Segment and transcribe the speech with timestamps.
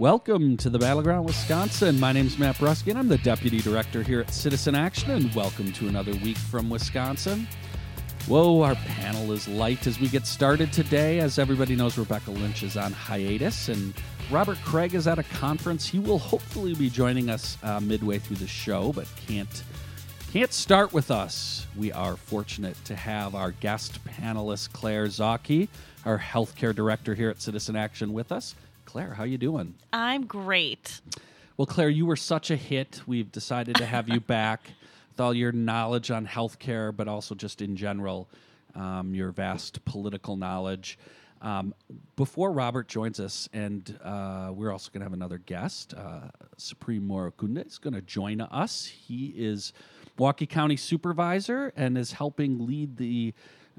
[0.00, 2.00] Welcome to the Battleground, Wisconsin.
[2.00, 5.34] My name is Matt Brusky, and I'm the Deputy Director here at Citizen Action, and
[5.34, 7.46] welcome to another week from Wisconsin.
[8.26, 11.20] Whoa, our panel is light as we get started today.
[11.20, 13.92] As everybody knows, Rebecca Lynch is on hiatus, and
[14.30, 15.86] Robert Craig is at a conference.
[15.86, 19.64] He will hopefully be joining us uh, midway through the show, but can't
[20.32, 21.66] can't start with us.
[21.76, 25.68] We are fortunate to have our guest panelist Claire Zautke,
[26.06, 28.54] our healthcare director here at Citizen Action, with us.
[28.90, 29.76] Claire, how you doing?
[29.92, 31.00] I'm great.
[31.56, 33.02] Well, Claire, you were such a hit.
[33.06, 34.68] We've decided to have you back
[35.12, 38.28] with all your knowledge on healthcare, but also just in general,
[38.74, 40.98] um, your vast political knowledge.
[41.40, 41.72] Um,
[42.16, 46.22] before Robert joins us, and uh, we're also going to have another guest, uh,
[46.56, 48.86] Supreme Moore Omokunde is going to join us.
[48.86, 49.72] He is
[50.18, 53.34] Milwaukee County Supervisor and is helping lead the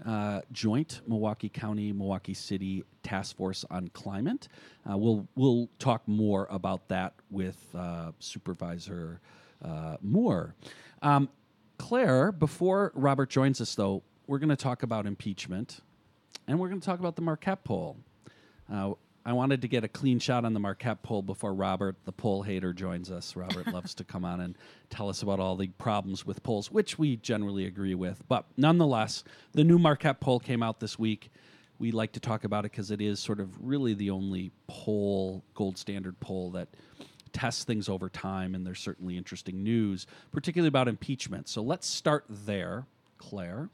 [0.06, 4.48] uh, joint Milwaukee County Milwaukee City Task Force on Climate.
[4.90, 9.22] Uh, we'll we'll talk more about that with uh, Supervisor
[9.64, 10.56] uh, Moore.
[11.02, 11.30] Um,
[11.78, 15.80] Claire, before Robert joins us, though, we're going to talk about impeachment,
[16.48, 17.98] and we're going to talk about the Marquette poll.
[19.24, 22.42] I wanted to get a clean shot on the Marquette poll before Robert, the poll
[22.42, 23.36] hater, joins us.
[23.36, 24.58] Robert loves to come on and
[24.90, 28.24] tell us about all the problems with polls, which we generally agree with.
[28.28, 31.32] But nonetheless, the new Marquette poll came out this week.
[31.78, 35.44] We like to talk about it because it is sort of really the only poll,
[35.54, 36.70] gold standard poll, that
[37.32, 38.56] tests things over time.
[38.56, 41.48] And there's certainly interesting news, particularly about impeachment.
[41.48, 42.88] So let's start there,
[43.20, 43.70] Claire.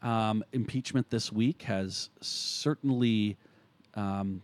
[0.00, 3.36] Um, impeachment this week has certainly.
[3.94, 4.42] Um,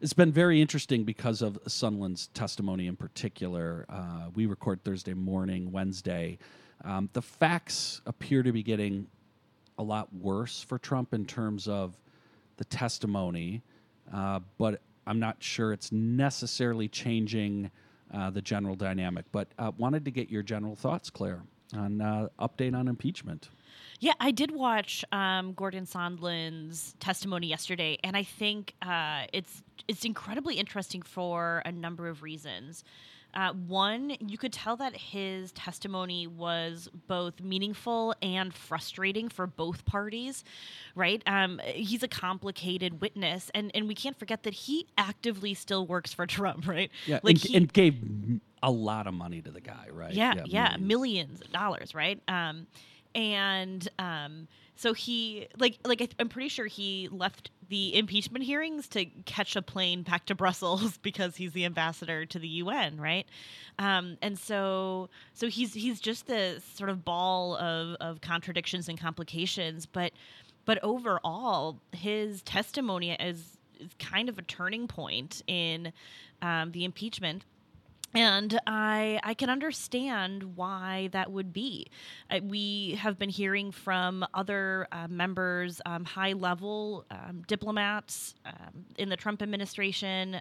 [0.00, 3.84] it's been very interesting because of Sondland's testimony in particular.
[3.88, 6.38] Uh, we record Thursday morning, Wednesday.
[6.84, 9.06] Um, the facts appear to be getting
[9.78, 11.98] a lot worse for Trump in terms of
[12.56, 13.62] the testimony,
[14.12, 17.70] uh, but I'm not sure it's necessarily changing
[18.12, 19.26] uh, the general dynamic.
[19.32, 21.42] But uh, wanted to get your general thoughts, Claire,
[21.76, 23.50] on uh, update on impeachment.
[24.00, 30.04] Yeah, I did watch um, Gordon Sondland's testimony yesterday, and I think uh, it's it's
[30.04, 32.84] incredibly interesting for a number of reasons.
[33.34, 39.84] Uh, one, you could tell that his testimony was both meaningful and frustrating for both
[39.84, 40.44] parties,
[40.94, 41.22] right?
[41.26, 46.12] Um, he's a complicated witness, and, and we can't forget that he actively still works
[46.12, 46.90] for Trump, right?
[47.06, 48.02] Yeah, like and, he, and gave
[48.62, 50.12] a lot of money to the guy, right?
[50.12, 50.88] yeah, yeah, millions.
[50.88, 52.20] millions of dollars, right?
[52.26, 52.66] Um,
[53.14, 58.88] and um, so he like like I- I'm pretty sure he left the impeachment hearings
[58.88, 63.26] to catch a plane back to Brussels because he's the ambassador to the UN, right?
[63.78, 68.98] Um, and so so he's he's just this sort of ball of of contradictions and
[68.98, 70.12] complications, but
[70.64, 75.92] but overall his testimony is is kind of a turning point in
[76.42, 77.44] um, the impeachment
[78.14, 81.90] and I I can understand why that would be.
[82.42, 89.08] We have been hearing from other uh, members, um, high level um, diplomats um, in
[89.08, 90.40] the Trump administration.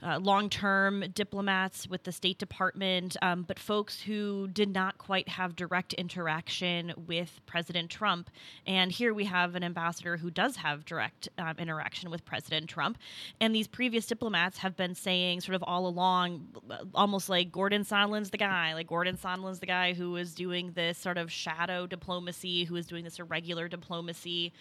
[0.00, 5.28] Uh, long term diplomats with the State Department, um, but folks who did not quite
[5.28, 8.30] have direct interaction with President Trump.
[8.64, 12.96] And here we have an ambassador who does have direct um, interaction with President Trump.
[13.40, 16.46] And these previous diplomats have been saying, sort of all along,
[16.94, 20.96] almost like Gordon Sondland's the guy, like Gordon Sondland's the guy who is doing this
[20.96, 24.52] sort of shadow diplomacy, who is doing this irregular diplomacy.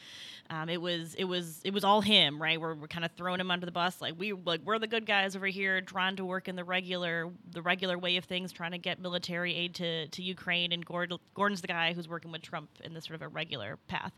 [0.49, 2.59] Um, it was it was it was all him, right?
[2.59, 5.05] We're, we're kind of throwing him under the bus, like we like we're the good
[5.05, 8.71] guys over here, trying to work in the regular the regular way of things, trying
[8.71, 12.41] to get military aid to to Ukraine, and Gordon, Gordon's the guy who's working with
[12.41, 14.13] Trump in this sort of irregular path.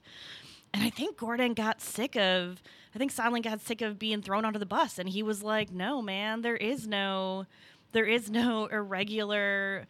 [0.73, 2.61] And I think Gordon got sick of,
[2.93, 5.71] I think Sondland got sick of being thrown onto the bus, and he was like,
[5.71, 7.45] "No, man, there is no,
[7.91, 9.87] there is no irregular."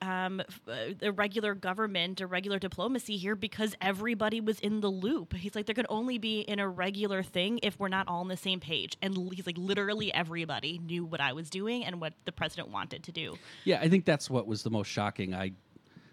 [0.00, 5.34] Um, uh, irregular government, irregular diplomacy here because everybody was in the loop.
[5.34, 8.36] He's like, there can only be an irregular thing if we're not all on the
[8.36, 8.96] same page.
[9.02, 13.02] And he's like, literally everybody knew what I was doing and what the president wanted
[13.04, 13.36] to do.
[13.64, 15.34] Yeah, I think that's what was the most shocking.
[15.34, 15.52] I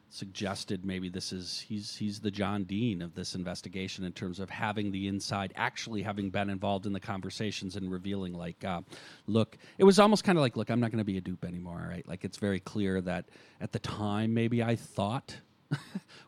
[0.09, 4.50] suggested maybe this is he's he's the John Dean of this investigation in terms of
[4.50, 8.81] having the inside, actually having been involved in the conversations and revealing like, uh,
[9.27, 11.45] look, it was almost kind of like, look, I'm not going to be a dupe
[11.45, 12.07] anymore, right?
[12.07, 13.25] Like it's very clear that
[13.62, 15.38] at the time maybe I thought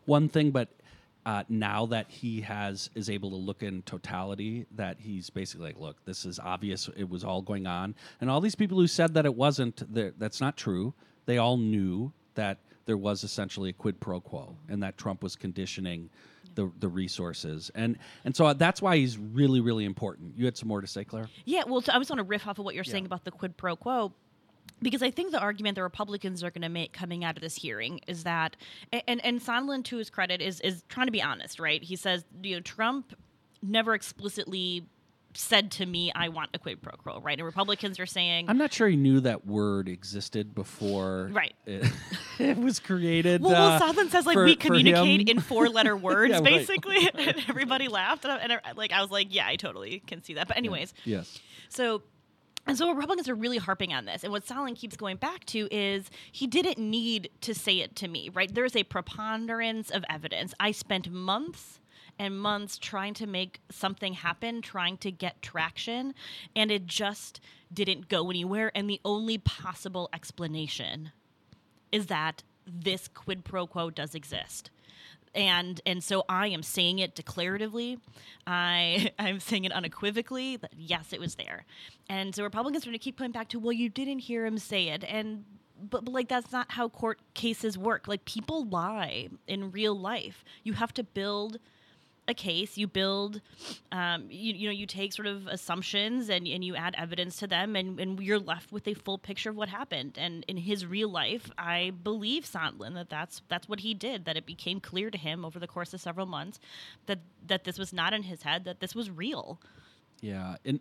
[0.04, 0.68] one thing, but
[1.26, 5.78] uh, now that he has is able to look in totality, that he's basically like,
[5.78, 6.88] look, this is obvious.
[6.96, 9.82] It was all going on, and all these people who said that it wasn't,
[10.18, 10.94] that's not true.
[11.26, 15.36] They all knew that there was essentially a quid pro quo, and that Trump was
[15.36, 16.10] conditioning
[16.54, 20.36] the the resources, and and so uh, that's why he's really really important.
[20.36, 21.28] You had some more to say, Claire.
[21.44, 23.30] Yeah, well, so I was want to riff off of what you're saying about the
[23.30, 24.12] quid pro quo.
[24.82, 27.54] Because I think the argument the Republicans are going to make coming out of this
[27.54, 28.56] hearing is that,
[28.92, 31.82] and and Sondland, to his credit, is is trying to be honest, right?
[31.82, 33.14] He says, you know, Trump
[33.62, 34.86] never explicitly
[35.34, 37.38] said to me, "I want a quid pro quo," right?
[37.38, 41.54] And Republicans are saying, I'm not sure he knew that word existed before Right.
[41.66, 41.90] it,
[42.38, 43.42] it was created.
[43.42, 46.44] Well, well uh, says like for- we communicate in four-letter words, Yeah, right.
[46.44, 50.00] basically, and everybody laughed, and, I, and I, like I was like, yeah, I totally
[50.06, 50.48] can see that.
[50.48, 51.38] But anyways, Yes.
[51.68, 52.02] so.
[52.66, 54.22] And so Republicans are really harping on this.
[54.22, 58.06] And what Sondland keeps going back to is he didn't need to say it to
[58.06, 58.54] me, right?
[58.54, 60.52] There's a preponderance of evidence.
[60.60, 61.79] I spent months
[62.20, 66.14] and months trying to make something happen, trying to get traction,
[66.54, 67.40] and it just
[67.72, 68.70] didn't go anywhere.
[68.74, 71.12] And the only possible explanation
[71.90, 74.70] is that this quid pro quo does exist
[75.34, 77.98] and and so I am saying it declaratively.
[78.46, 81.64] I I'm saying it unequivocally that yes, it was there.
[82.08, 84.58] And so Republicans are going to keep coming back to, well, you didn't hear him
[84.58, 85.44] say it, and
[85.80, 88.08] but, but like that's not how court cases work.
[88.08, 90.44] Like people lie in real life.
[90.64, 91.58] You have to build
[92.30, 93.40] a case you build
[93.92, 97.46] um, you, you know you take sort of assumptions and, and you add evidence to
[97.46, 100.16] them and, and you're left with a full picture of what happened.
[100.18, 104.36] And in his real life i believe sondland that that's that's what he did that
[104.36, 106.60] it became clear to him over the course of several months
[107.06, 109.60] that that this was not in his head that this was real.
[110.20, 110.80] Yeah, and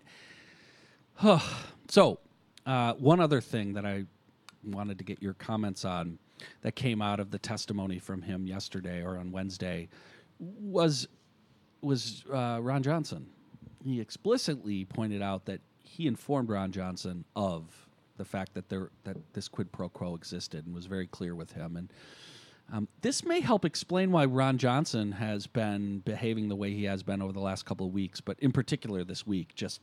[1.88, 2.20] so
[2.66, 4.06] uh, one other thing that I
[4.64, 6.20] wanted to get your comments on
[6.62, 9.90] that came out of the testimony from him yesterday or on Wednesday
[10.40, 11.08] was
[11.82, 13.28] was uh, Ron Johnson.
[13.84, 17.88] He explicitly pointed out that he informed Ron Johnson of
[18.18, 21.54] the fact that there that this quid pro quo existed and was very clear with
[21.54, 21.92] him and.
[22.72, 27.02] Um, this may help explain why Ron Johnson has been behaving the way he has
[27.02, 29.82] been over the last couple of weeks, but in particular this week, just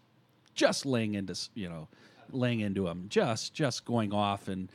[0.54, 1.88] just laying into you know
[2.30, 4.70] laying into him, just just going off, and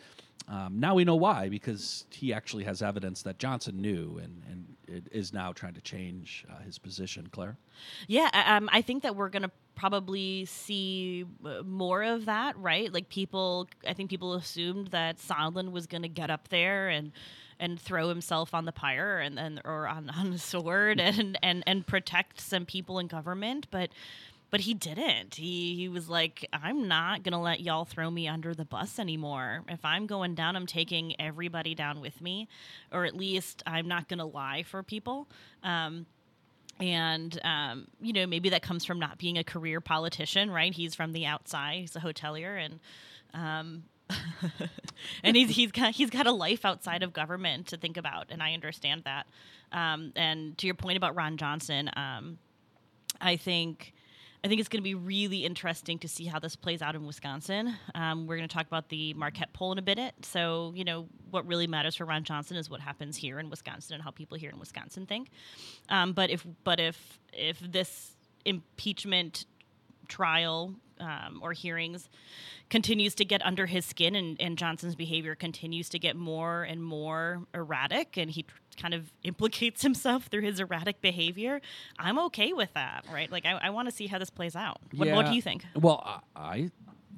[0.51, 5.07] um, now we know why because he actually has evidence that Johnson knew and and
[5.11, 7.27] is now trying to change uh, his position.
[7.31, 7.57] Claire,
[8.07, 12.57] Yeah, I- um, I think that we're going to probably see uh, more of that,
[12.57, 12.91] right?
[12.93, 17.11] Like people, I think people assumed that Sondland was going to get up there and
[17.57, 21.63] and throw himself on the pyre and then or on, on a sword and, and
[21.65, 23.91] and protect some people in government, but
[24.51, 25.35] but he didn't.
[25.35, 29.63] He he was like, I'm not gonna let y'all throw me under the bus anymore.
[29.69, 32.47] If I'm going down, I'm taking everybody down with me,
[32.91, 35.27] or at least I'm not gonna lie for people.
[35.63, 36.05] Um,
[36.79, 40.95] and um, you know maybe that comes from not being a career politician right he's
[40.95, 42.79] from the outside he's a hotelier and
[43.33, 43.83] um,
[45.23, 48.41] and he's he's got he's got a life outside of government to think about and
[48.41, 49.27] i understand that
[49.71, 52.37] um, and to your point about ron johnson um,
[53.19, 53.93] i think
[54.43, 57.05] I think it's going to be really interesting to see how this plays out in
[57.05, 57.75] Wisconsin.
[57.93, 60.15] Um, we're going to talk about the Marquette poll in a minute.
[60.23, 63.93] So, you know, what really matters for Ron Johnson is what happens here in Wisconsin
[63.93, 65.29] and how people here in Wisconsin think.
[65.89, 69.45] Um, but if but if if this impeachment
[70.07, 72.07] trial um, or hearings
[72.69, 76.81] continues to get under his skin and, and Johnson's behavior continues to get more and
[76.81, 78.45] more erratic and he
[78.79, 81.59] kind of implicates himself through his erratic behavior,
[81.99, 83.29] I'm okay with that, right?
[83.29, 84.79] Like, I, I want to see how this plays out.
[84.95, 85.65] What, what do you think?
[85.75, 86.71] Well, I I-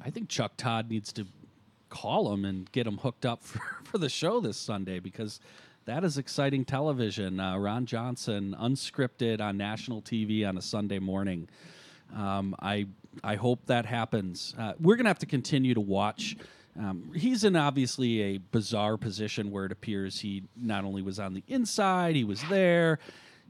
[0.06, 1.26] I think Chuck Todd needs to
[1.90, 5.40] call him and get him hooked up for, for the show this Sunday because
[5.86, 7.40] that is exciting television.
[7.40, 11.48] Uh, Ron Johnson, unscripted on national TV on a Sunday morning.
[12.14, 12.88] Um, I
[13.24, 14.56] I hope that happens.
[14.58, 16.38] Uh, we're gonna have to continue to watch.
[16.78, 21.34] Um, he's in obviously a bizarre position where it appears he not only was on
[21.34, 23.00] the inside, he was there,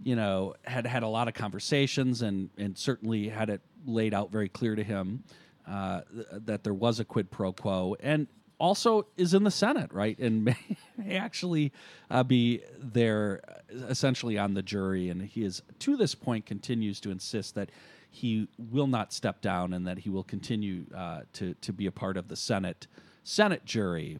[0.04, 4.32] you know, had had a lot of conversations and and certainly had it laid out
[4.32, 5.24] very clear to him
[5.68, 8.28] uh, th- that there was a quid pro quo, and
[8.58, 10.58] also is in the Senate, right, and may,
[10.98, 11.72] may actually
[12.10, 17.00] uh, be there uh, essentially on the jury, and he is to this point continues
[17.02, 17.70] to insist that
[18.14, 21.92] he will not step down and that he will continue uh, to to be a
[21.92, 22.86] part of the Senate
[23.24, 24.20] Senate jury.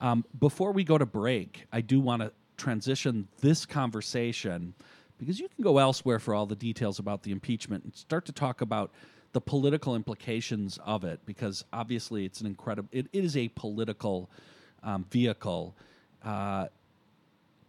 [0.00, 4.74] Um, before we go to break, I do want to transition this conversation
[5.16, 8.32] because you can go elsewhere for all the details about the impeachment and start to
[8.32, 8.90] talk about
[9.32, 14.28] the political implications of it because obviously it's an incredible it is a political
[14.82, 15.76] um, vehicle
[16.24, 16.66] uh,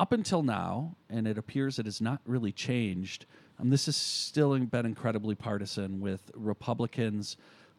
[0.01, 3.27] up until now and it appears it has not really changed
[3.60, 7.38] um, this has still been incredibly partisan with republicans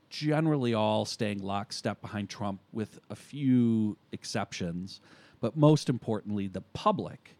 [0.08, 5.00] generally all staying lockstep behind trump with a few exceptions
[5.40, 7.34] but most importantly the public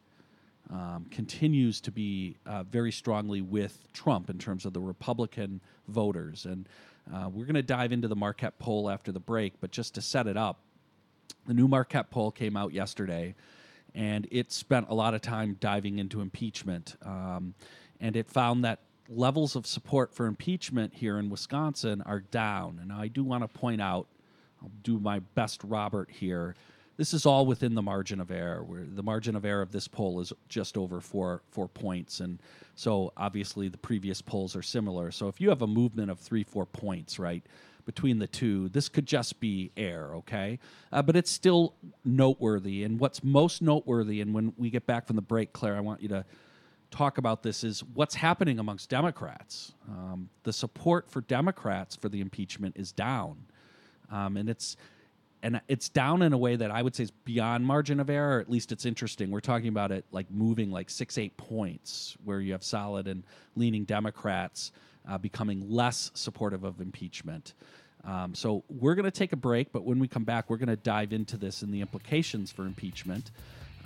[0.68, 6.46] um, continues to be uh, very strongly with Trump in terms of the Republican voters.
[6.46, 6.66] And
[7.12, 10.00] uh, we're going to dive into the Marquette poll after the break, but just to
[10.00, 10.60] set it up,
[11.46, 13.34] the new Marquette poll came out yesterday,
[13.94, 16.96] and it spent a lot of time diving into impeachment.
[17.02, 17.54] Um,
[18.00, 22.78] and it found that levels of support for impeachment here in Wisconsin are down.
[22.80, 24.06] And I do want to point out,
[24.62, 26.54] I'll do my best Robert here.
[26.96, 28.62] This is all within the margin of error.
[28.62, 32.38] Where the margin of error of this poll is just over four four points, and
[32.74, 35.10] so obviously the previous polls are similar.
[35.10, 37.42] So if you have a movement of three four points, right,
[37.84, 40.58] between the two, this could just be air, okay?
[40.92, 41.74] Uh, but it's still
[42.04, 42.84] noteworthy.
[42.84, 46.02] And what's most noteworthy, and when we get back from the break, Claire, I want
[46.02, 46.24] you to
[46.90, 49.72] talk about this is what's happening amongst Democrats.
[49.88, 53.38] Um, the support for Democrats for the impeachment is down,
[54.10, 54.76] um, and it's
[55.42, 58.38] and it's down in a way that I would say is beyond margin of error.
[58.38, 59.32] at least it's interesting.
[59.32, 63.24] We're talking about it like moving like six eight points, where you have solid and
[63.56, 64.70] leaning Democrats
[65.08, 67.54] uh, becoming less supportive of impeachment.
[68.04, 70.68] Um, so we're going to take a break, but when we come back, we're going
[70.68, 73.30] to dive into this and the implications for impeachment.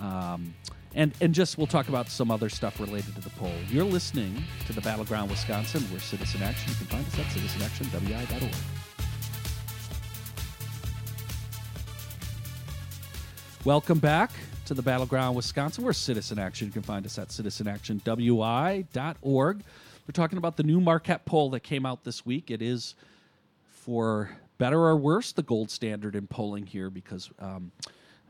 [0.00, 0.54] Um,
[0.94, 3.52] and, and just we'll talk about some other stuff related to the poll.
[3.68, 5.84] You're listening to the Battleground Wisconsin.
[5.92, 6.70] We're Citizen Action.
[6.70, 8.54] You can find us at citizenactionwi.org.
[13.64, 14.30] Welcome back
[14.66, 15.84] to the Battleground Wisconsin.
[15.84, 16.68] We're Citizen Action.
[16.68, 19.64] You can find us at citizenactionwi.org.
[20.06, 22.52] We're talking about the new Marquette poll that came out this week.
[22.52, 22.94] It is,
[23.64, 27.72] for better or worse, the gold standard in polling here because um,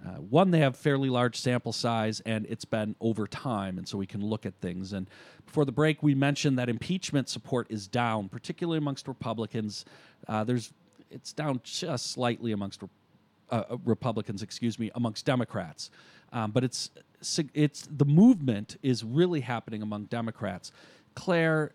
[0.02, 3.98] uh, one, they have fairly large sample size, and it's been over time, and so
[3.98, 4.94] we can look at things.
[4.94, 5.08] And
[5.44, 9.84] before the break, we mentioned that impeachment support is down, particularly amongst Republicans.
[10.28, 10.72] Uh, there's
[11.10, 12.82] it's down just slightly amongst
[13.50, 15.90] uh, Republicans, excuse me, amongst Democrats.
[16.32, 16.90] Um, but it's
[17.54, 20.72] it's the movement is really happening among Democrats.
[21.16, 21.72] Claire,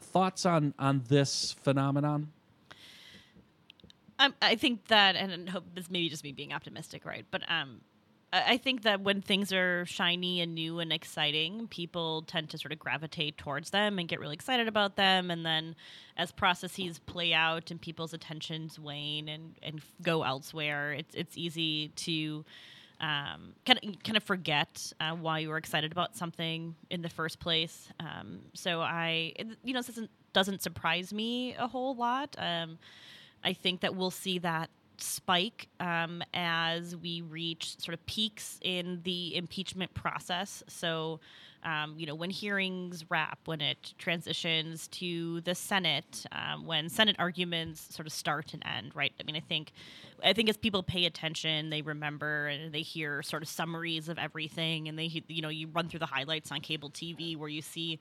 [0.00, 2.32] thoughts on on this phenomenon?
[4.18, 7.26] Um, I think that, and hope this maybe just me being optimistic, right?
[7.30, 7.80] But um,
[8.32, 12.72] I think that when things are shiny and new and exciting, people tend to sort
[12.72, 15.30] of gravitate towards them and get really excited about them.
[15.30, 15.76] And then
[16.16, 21.88] as processes play out and people's attentions wane and, and go elsewhere, it's it's easy
[21.88, 22.44] to
[23.04, 27.08] um, kind of kind of forget uh, why you were excited about something in the
[27.10, 27.90] first place.
[28.00, 32.34] Um, so I, you know, this doesn't doesn't surprise me a whole lot.
[32.38, 32.78] Um,
[33.44, 34.70] I think that we'll see that
[35.00, 40.62] spike um, as we reach sort of peaks in the impeachment process.
[40.68, 41.20] So,
[41.62, 47.16] um, you know, when hearings wrap, when it transitions to the Senate, um, when Senate
[47.18, 49.12] arguments sort of start and end, right?
[49.18, 49.72] I mean, I think,
[50.22, 54.18] I think as people pay attention, they remember and they hear sort of summaries of
[54.18, 57.62] everything, and they, you know, you run through the highlights on cable TV where you
[57.62, 57.98] see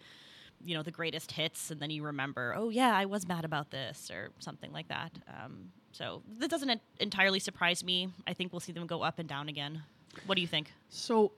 [0.66, 3.70] you know the greatest hits and then you remember oh yeah i was mad about
[3.72, 8.10] this or something like that um, so that doesn't entirely surprise me.
[8.28, 9.84] I think we'll see them go up and down again.
[10.26, 10.74] What do you think?
[10.90, 11.32] So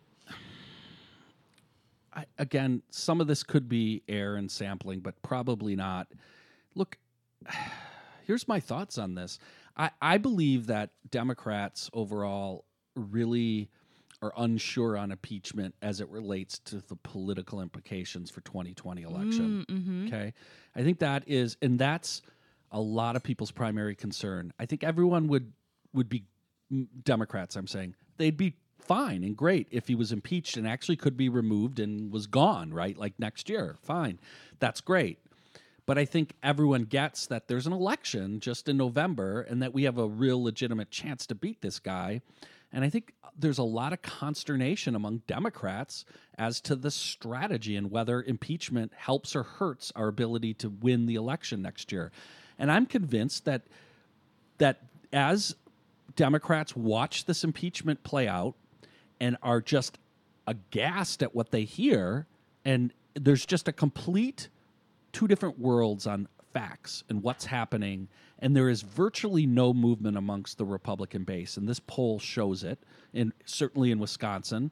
[2.14, 6.08] I, again some of this could be air and sampling but probably not.
[6.74, 6.98] Look
[8.26, 9.40] here's my thoughts on this.
[9.78, 13.70] I, I believe that democrats overall really
[14.22, 19.66] are unsure on impeachment as it relates to the political implications for 2020 election.
[19.70, 20.08] Mm, mm-hmm.
[20.08, 20.34] Okay,
[20.76, 22.22] I think that is, and that's
[22.72, 24.54] a lot of people's primary concern.
[24.60, 25.54] I think everyone would
[25.94, 26.26] would be
[27.04, 27.56] Democrats.
[27.56, 31.30] I'm saying they'd be fine and great if he was impeached and actually could be
[31.30, 32.74] removed and was gone.
[32.74, 34.20] Right, like next year, fine,
[34.60, 35.20] that's great.
[35.86, 39.84] But I think everyone gets that there's an election just in November and that we
[39.84, 42.22] have a real legitimate chance to beat this guy.
[42.72, 46.04] And I think there's a lot of consternation among Democrats
[46.38, 51.16] as to the strategy and whether impeachment helps or hurts our ability to win the
[51.16, 52.12] election next year.
[52.58, 53.64] And I'm convinced that
[54.58, 54.82] that
[55.12, 55.56] as
[56.16, 58.56] Democrats watch this impeachment play out
[59.20, 59.98] and are just
[60.48, 62.28] aghast at what they hear,
[62.64, 64.50] and there's just a complete
[65.12, 68.08] two different worlds on facts and what's happening,
[68.40, 71.58] and there is virtually no movement amongst the Republican base.
[71.58, 72.80] And this poll shows it,
[73.14, 74.72] in, certainly in Wisconsin.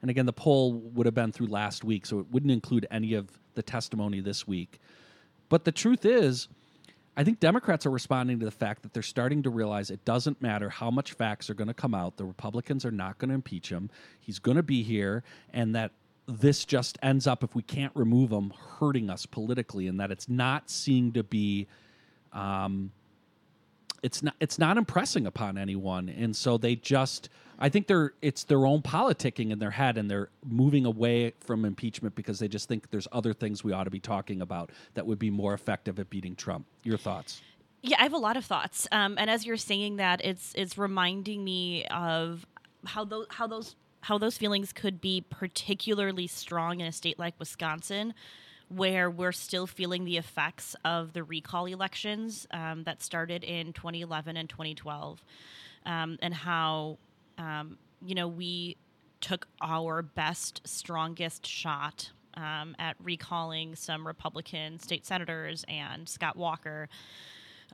[0.00, 3.14] And again, the poll would have been through last week, so it wouldn't include any
[3.14, 4.80] of the testimony this week.
[5.48, 6.48] But the truth is,
[7.16, 10.40] I think Democrats are responding to the fact that they're starting to realize it doesn't
[10.40, 12.16] matter how much facts are going to come out.
[12.16, 13.90] The Republicans are not going to impeach him.
[14.18, 15.92] He's going to be here, and that
[16.26, 20.28] this just ends up, if we can't remove him, hurting us politically, and that it's
[20.28, 21.66] not seen to be
[22.32, 22.92] um,
[24.02, 27.28] it's not it's not impressing upon anyone, and so they just
[27.58, 31.64] I think they're it's their own politicking in their head, and they're moving away from
[31.64, 35.06] impeachment because they just think there's other things we ought to be talking about that
[35.06, 36.66] would be more effective at beating Trump.
[36.82, 37.40] Your thoughts?
[37.82, 40.76] Yeah, I have a lot of thoughts, um, and as you're saying that, it's it's
[40.76, 42.46] reminding me of
[42.84, 47.34] how those how those how those feelings could be particularly strong in a state like
[47.38, 48.14] Wisconsin,
[48.74, 54.36] where we're still feeling the effects of the recall elections um, that started in 2011
[54.36, 55.24] and 2012,
[55.86, 56.98] um, and how
[57.38, 58.76] um, you know we
[59.20, 66.88] took our best, strongest shot um, at recalling some Republican state senators and Scott Walker.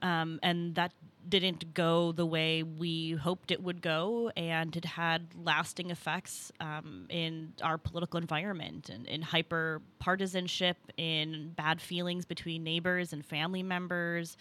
[0.03, 0.93] Um, and that
[1.29, 7.07] didn't go the way we hoped it would go, and it had lasting effects um,
[7.11, 13.63] in our political environment and in hyper partisanship, in bad feelings between neighbors and family
[13.63, 14.37] members.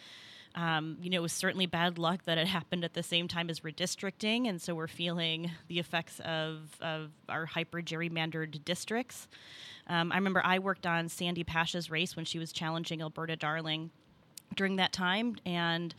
[0.56, 3.50] Um, you know, it was certainly bad luck that it happened at the same time
[3.50, 9.28] as redistricting, and so we're feeling the effects of, of our hyper gerrymandered districts.
[9.88, 13.92] Um, I remember I worked on Sandy Pasch's race when she was challenging Alberta Darling
[14.58, 15.96] during that time, and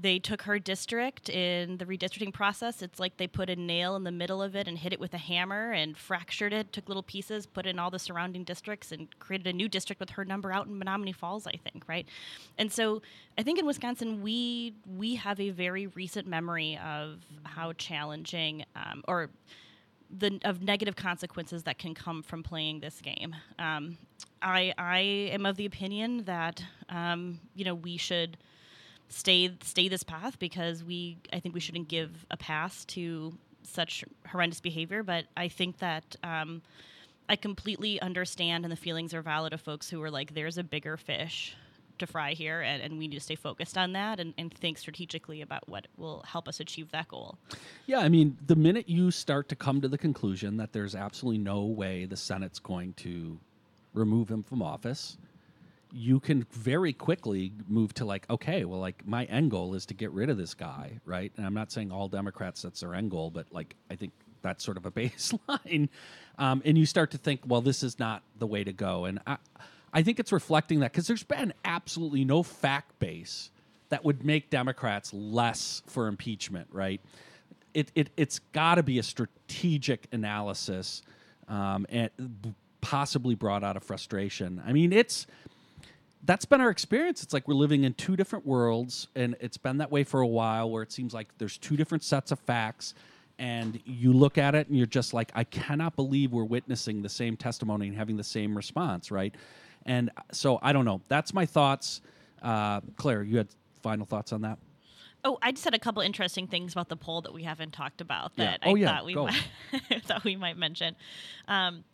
[0.00, 2.82] they took her district in the redistricting process.
[2.82, 5.12] It's like they put a nail in the middle of it and hit it with
[5.12, 9.08] a hammer and fractured it, took little pieces, put in all the surrounding districts, and
[9.18, 12.06] created a new district with her number out in Menomonee Falls, I think, right?
[12.58, 13.02] And so
[13.36, 19.02] I think in Wisconsin we we have a very recent memory of how challenging um,
[19.08, 19.30] or
[20.16, 23.34] the of negative consequences that can come from playing this game.
[23.58, 23.98] Um,
[24.42, 28.36] I I am of the opinion that um, you know we should
[29.08, 34.04] stay stay this path because we I think we shouldn't give a pass to such
[34.28, 35.02] horrendous behavior.
[35.02, 36.62] But I think that um,
[37.28, 40.64] I completely understand and the feelings are valid of folks who are like, "There's a
[40.64, 41.56] bigger fish."
[41.98, 44.78] To fry here, and, and we need to stay focused on that and, and think
[44.78, 47.36] strategically about what will help us achieve that goal.
[47.86, 51.38] Yeah, I mean, the minute you start to come to the conclusion that there's absolutely
[51.38, 53.40] no way the Senate's going to
[53.94, 55.18] remove him from office,
[55.92, 59.94] you can very quickly move to like, okay, well, like my end goal is to
[59.94, 61.32] get rid of this guy, right?
[61.36, 64.64] And I'm not saying all Democrats that's their end goal, but like I think that's
[64.64, 65.88] sort of a baseline.
[66.38, 69.06] Um, and you start to think, well, this is not the way to go.
[69.06, 69.38] And I,
[69.92, 73.50] I think it's reflecting that because there's been absolutely no fact base
[73.88, 77.00] that would make Democrats less for impeachment, right?
[77.72, 81.02] It, it, it's got to be a strategic analysis
[81.48, 82.10] um, and
[82.80, 84.62] possibly brought out of frustration.
[84.66, 85.26] I mean, it's
[86.24, 87.22] that's been our experience.
[87.22, 90.26] It's like we're living in two different worlds, and it's been that way for a
[90.26, 90.70] while.
[90.70, 92.94] Where it seems like there's two different sets of facts,
[93.38, 97.08] and you look at it and you're just like, I cannot believe we're witnessing the
[97.08, 99.34] same testimony and having the same response, right?
[99.86, 101.00] And so I don't know.
[101.08, 102.00] That's my thoughts.
[102.42, 103.48] Uh, Claire, you had
[103.82, 104.58] final thoughts on that?
[105.24, 108.00] Oh, I just had a couple interesting things about the poll that we haven't talked
[108.00, 108.68] about that yeah.
[108.68, 108.86] oh, I yeah.
[108.86, 109.42] thought we might,
[110.04, 110.94] thought we might mention.
[111.48, 111.84] Um,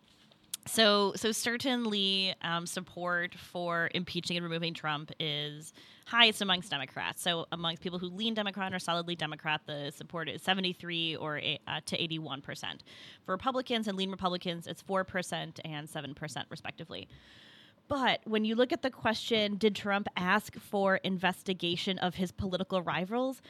[0.66, 5.72] so, so certainly um, support for impeaching and removing Trump is
[6.07, 7.22] highest amongst Democrats.
[7.22, 11.81] So, amongst people who lean Democrat or solidly Democrat, the support is 73 or uh,
[11.87, 12.83] to 81 percent.
[13.24, 17.09] For Republicans and lean Republicans, it's four percent and seven percent, respectively.
[17.87, 22.81] But when you look at the question, did Trump ask for investigation of his political
[22.81, 23.42] rivals?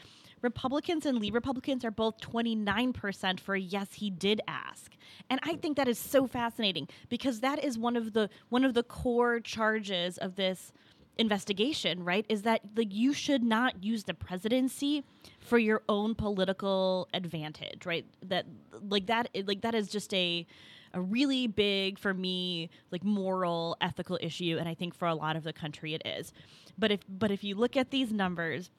[0.44, 4.92] Republicans and Lee Republicans are both 29% for yes, he did ask.
[5.28, 8.74] And I think that is so fascinating because that is one of the one of
[8.74, 10.72] the core charges of this
[11.16, 12.26] investigation, right?
[12.28, 15.04] Is that like you should not use the presidency
[15.40, 18.04] for your own political advantage, right?
[18.22, 18.46] That
[18.88, 20.46] like that like that is just a
[20.92, 25.34] a really big for me like moral ethical issue and I think for a lot
[25.36, 26.32] of the country it is.
[26.78, 28.70] But if but if you look at these numbers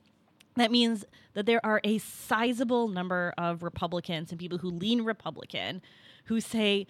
[0.56, 5.82] that means that there are a sizable number of Republicans and people who lean Republican
[6.26, 6.88] who say,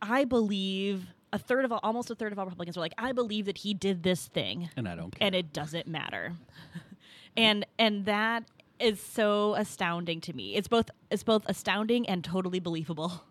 [0.00, 3.12] I believe a third of all, almost a third of all Republicans are like, I
[3.12, 4.70] believe that he did this thing.
[4.76, 5.26] And I don't care.
[5.26, 6.34] And it doesn't matter.
[7.36, 8.44] and and that
[8.78, 10.54] is so astounding to me.
[10.54, 13.24] It's both it's both astounding and totally believable.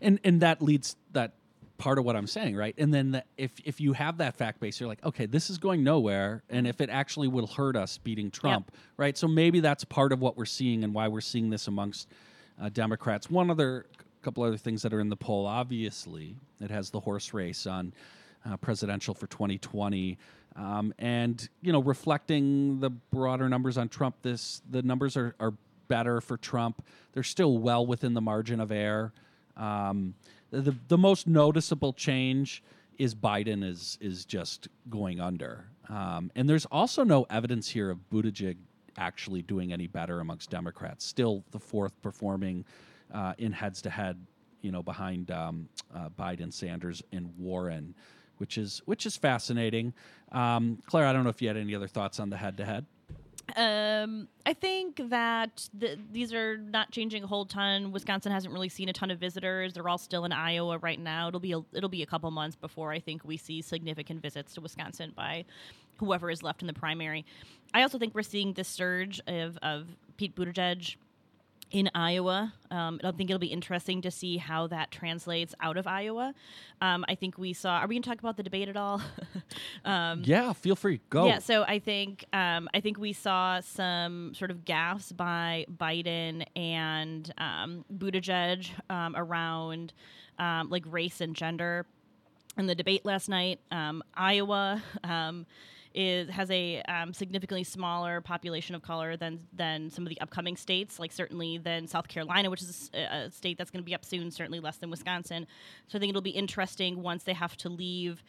[0.00, 1.32] and and that leads that
[1.80, 2.74] part of what I'm saying, right?
[2.78, 5.58] And then the, if if you have that fact base, you're like, okay, this is
[5.58, 8.80] going nowhere, and if it actually will hurt us beating Trump, yep.
[8.98, 9.18] right?
[9.18, 12.08] So maybe that's part of what we're seeing and why we're seeing this amongst
[12.60, 13.30] uh, Democrats.
[13.30, 13.86] One other
[14.22, 17.94] couple other things that are in the poll, obviously, it has the horse race on
[18.44, 20.18] uh, presidential for 2020.
[20.56, 25.54] Um, and you know, reflecting the broader numbers on Trump, this the numbers are, are
[25.88, 26.84] better for Trump.
[27.12, 29.14] They're still well within the margin of error.
[29.60, 30.14] Um,
[30.50, 32.62] the the most noticeable change
[32.98, 37.98] is Biden is is just going under, um, and there's also no evidence here of
[38.10, 38.56] Buttigieg
[38.96, 41.04] actually doing any better amongst Democrats.
[41.04, 42.64] Still the fourth performing
[43.14, 44.18] uh, in heads to head,
[44.62, 47.94] you know, behind um, uh, Biden, Sanders, and Warren,
[48.38, 49.92] which is which is fascinating.
[50.32, 52.64] Um, Claire, I don't know if you had any other thoughts on the head to
[52.64, 52.86] head.
[53.56, 57.92] Um, I think that the, these are not changing a whole ton.
[57.92, 59.74] Wisconsin hasn't really seen a ton of visitors.
[59.74, 61.28] They're all still in Iowa right now.
[61.28, 64.54] It'll be a, it'll be a couple months before I think we see significant visits
[64.54, 65.44] to Wisconsin by
[65.98, 67.24] whoever is left in the primary.
[67.74, 69.86] I also think we're seeing this surge of, of
[70.16, 70.96] Pete Buttigieg
[71.70, 72.52] in Iowa.
[72.70, 76.34] Um, I think it'll be interesting to see how that translates out of Iowa.
[76.80, 77.78] Um, I think we saw.
[77.78, 79.00] Are we going to talk about the debate at all?
[79.84, 81.00] um, yeah, feel free.
[81.10, 81.26] Go.
[81.26, 81.38] Yeah.
[81.38, 87.32] So I think um, I think we saw some sort of gaffes by Biden and
[87.38, 89.92] um, Buttigieg um, around
[90.38, 91.86] like race and gender
[92.56, 93.60] in the debate last night.
[93.70, 94.82] Iowa
[95.94, 100.56] is has a um, significantly smaller population of color than than some of the upcoming
[100.56, 103.94] states, like certainly than South Carolina, which is a, a state that's going to be
[103.94, 104.30] up soon.
[104.30, 105.46] Certainly less than Wisconsin.
[105.88, 108.22] So I think it'll be interesting once they have to leave.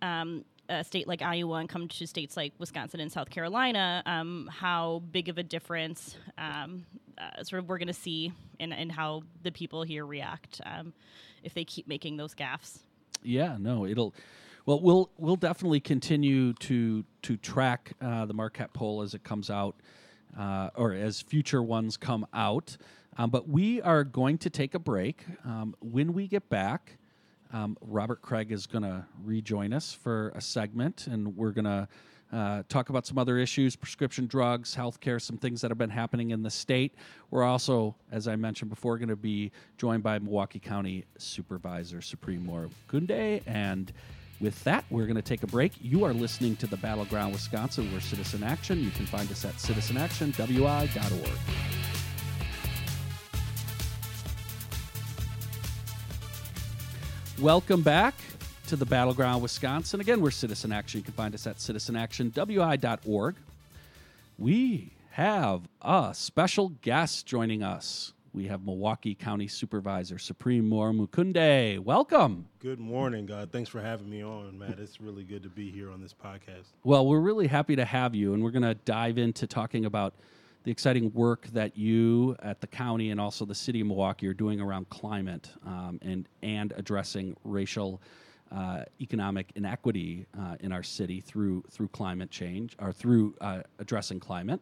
[0.00, 4.50] Um, a state like Iowa and come to states like Wisconsin and South Carolina, um,
[4.52, 6.84] how big of a difference um,
[7.16, 10.92] uh, sort of we're going to see in, in how the people here react um,
[11.42, 12.80] if they keep making those gaffes.
[13.22, 14.14] Yeah, no, it'll
[14.68, 19.48] well, we'll we'll definitely continue to to track uh, the Marquette poll as it comes
[19.48, 19.76] out,
[20.38, 22.76] uh, or as future ones come out.
[23.16, 25.24] Um, but we are going to take a break.
[25.42, 26.98] Um, when we get back,
[27.50, 31.88] um, Robert Craig is going to rejoin us for a segment, and we're going to
[32.30, 36.30] uh, talk about some other issues prescription drugs, healthcare, some things that have been happening
[36.30, 36.94] in the state.
[37.30, 42.42] We're also, as I mentioned before, going to be joined by Milwaukee County Supervisor Supreme
[42.42, 43.94] Omokunde and
[44.40, 45.72] with that, we're going to take a break.
[45.80, 47.92] You are listening to the Battleground Wisconsin.
[47.92, 48.80] We're Citizen Action.
[48.82, 51.30] You can find us at citizenactionwi.org.
[57.40, 58.14] Welcome back
[58.66, 60.00] to the Battleground Wisconsin.
[60.00, 60.98] Again, we're Citizen Action.
[60.98, 63.36] You can find us at citizenactionwi.org.
[64.38, 71.78] We have a special guest joining us we have Milwaukee County Supervisor Supreme Moore Omokunde.
[71.78, 72.46] Welcome.
[72.58, 73.50] Good morning, God.
[73.52, 74.78] Thanks for having me on, Matt.
[74.78, 76.66] It's really good to be here on this podcast.
[76.84, 80.14] Well, we're really happy to have you, and we're going to dive into talking about
[80.64, 84.34] the exciting work that you at the county and also the city of Milwaukee are
[84.34, 88.00] doing around climate um, and and addressing racial.
[88.50, 94.18] Uh, economic inequity uh, in our city through through climate change or through uh, addressing
[94.18, 94.58] climate.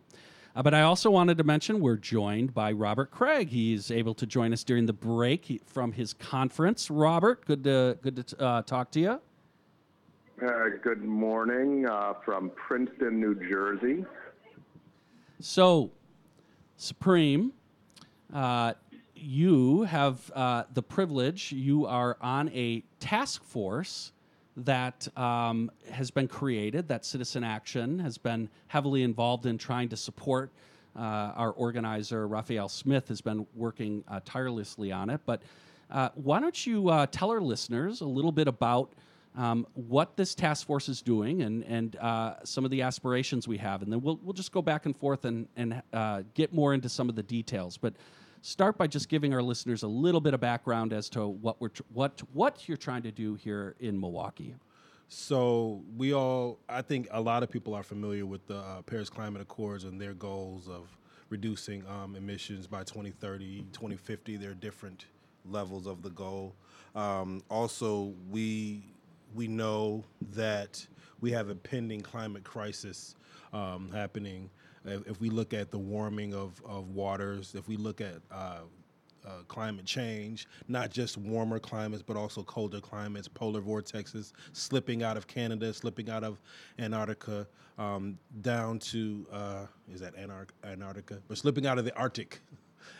[0.56, 3.50] Uh, but I also wanted to mention we're joined by Robert Craig.
[3.50, 6.90] He's able to join us during the break from his conference.
[6.90, 9.20] Robert, good to good to uh, talk to you.
[10.42, 14.06] Uh, good morning uh, from Princeton, New Jersey.
[15.40, 15.90] So,
[16.78, 17.52] Supreme,
[18.32, 18.72] uh,
[19.14, 21.52] you have uh, the privilege.
[21.52, 24.12] You are on a task force
[24.56, 29.96] that um, has been created, that Citizen Action has been heavily involved in trying to
[29.96, 30.50] support.
[30.96, 35.20] Uh, our organizer, Raphael Smith, has been working uh, tirelessly on it.
[35.26, 35.42] But
[35.90, 38.94] uh, why don't you uh, tell our listeners a little bit about
[39.36, 43.58] um, what this task force is doing and, and uh, some of the aspirations we
[43.58, 43.82] have?
[43.82, 46.88] And then we'll, we'll just go back and forth and, and uh, get more into
[46.88, 47.76] some of the details.
[47.76, 47.92] But
[48.46, 51.68] start by just giving our listeners a little bit of background as to what we're
[51.68, 54.54] tr- what what you're trying to do here in Milwaukee.
[55.08, 59.08] So we all, I think, a lot of people are familiar with the uh, Paris
[59.08, 60.96] Climate Accords and their goals of
[61.28, 64.36] reducing um, emissions by 2030, 2050.
[64.36, 65.06] There are different
[65.48, 66.54] levels of the goal.
[66.94, 68.84] Um, also, we
[69.34, 70.04] we know
[70.34, 70.86] that
[71.20, 73.16] we have a pending climate crisis
[73.52, 74.50] um, happening
[74.86, 78.60] if we look at the warming of, of waters, if we look at uh,
[79.26, 85.16] uh, climate change, not just warmer climates, but also colder climates, polar vortexes slipping out
[85.16, 86.40] of Canada, slipping out of
[86.78, 87.46] Antarctica,
[87.78, 91.20] um, down to, uh, is that Antarc- Antarctica?
[91.28, 92.40] But slipping out of the Arctic.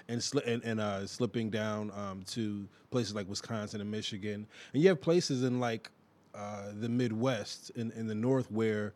[0.09, 4.83] And, sli- and, and uh, slipping down um, to places like Wisconsin and Michigan, and
[4.83, 5.91] you have places in like
[6.35, 8.95] uh, the Midwest, in, in the North, where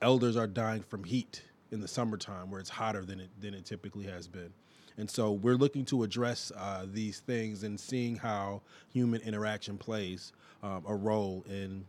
[0.00, 1.42] elders are dying from heat
[1.72, 4.52] in the summertime where it's hotter than it than it typically has been.
[4.98, 8.60] And so we're looking to address uh, these things and seeing how
[8.92, 10.32] human interaction plays
[10.62, 11.84] um, a role in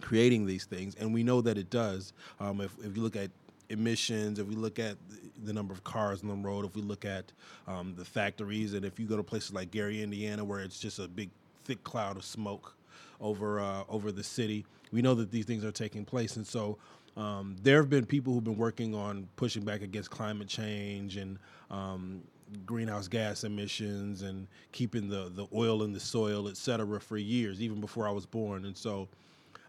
[0.00, 0.96] creating these things.
[0.96, 2.12] And we know that it does.
[2.40, 3.30] Um, if, if you look at
[3.70, 4.96] emissions, if we look at
[5.44, 7.32] the number of cars on the road, if we look at
[7.66, 10.98] um, the factories, and if you go to places like Gary, Indiana, where it's just
[10.98, 11.30] a big,
[11.64, 12.76] thick cloud of smoke
[13.20, 14.66] over uh, over the city.
[14.92, 16.78] We know that these things are taking place, and so
[17.16, 21.38] um, there have been people who've been working on pushing back against climate change and
[21.70, 22.22] um,
[22.64, 27.60] greenhouse gas emissions and keeping the the oil in the soil, et cetera, for years,
[27.60, 28.66] even before I was born.
[28.66, 29.08] And so,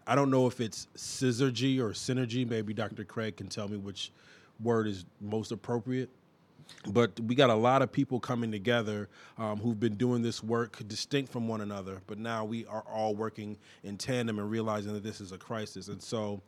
[0.06, 2.48] I don't know if it's syzygy or synergy.
[2.48, 3.04] Maybe Dr.
[3.04, 4.12] Craig can tell me which
[4.60, 6.10] word is most appropriate
[6.90, 9.08] but we got a lot of people coming together
[9.38, 13.14] um, who've been doing this work distinct from one another but now we are all
[13.14, 16.40] working in tandem and realizing that this is a crisis and so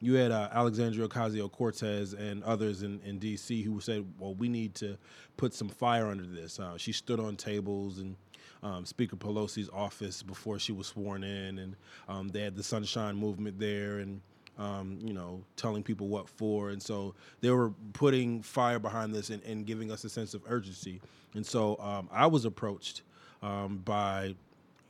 [0.00, 4.74] you had uh, alexandria ocasio-cortez and others in, in d.c who said well we need
[4.74, 4.96] to
[5.36, 8.16] put some fire under this uh, she stood on tables and
[8.62, 11.76] um, Speaker Pelosi's office before she was sworn in, and
[12.08, 14.20] um, they had the Sunshine Movement there, and
[14.58, 16.70] um, you know, telling people what for.
[16.70, 20.42] And so they were putting fire behind this and, and giving us a sense of
[20.46, 21.00] urgency.
[21.34, 23.02] And so um, I was approached
[23.42, 24.34] um, by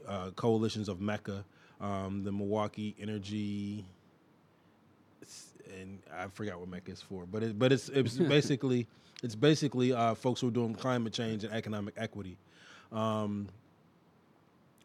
[0.09, 1.45] uh, coalitions of Mecca,
[1.81, 3.85] um, the Milwaukee Energy,
[5.79, 8.87] and I forgot what MECA is for, but it, but it's it's basically
[9.23, 12.39] it's basically uh, folks who are doing climate change and economic equity.
[12.93, 13.49] Um,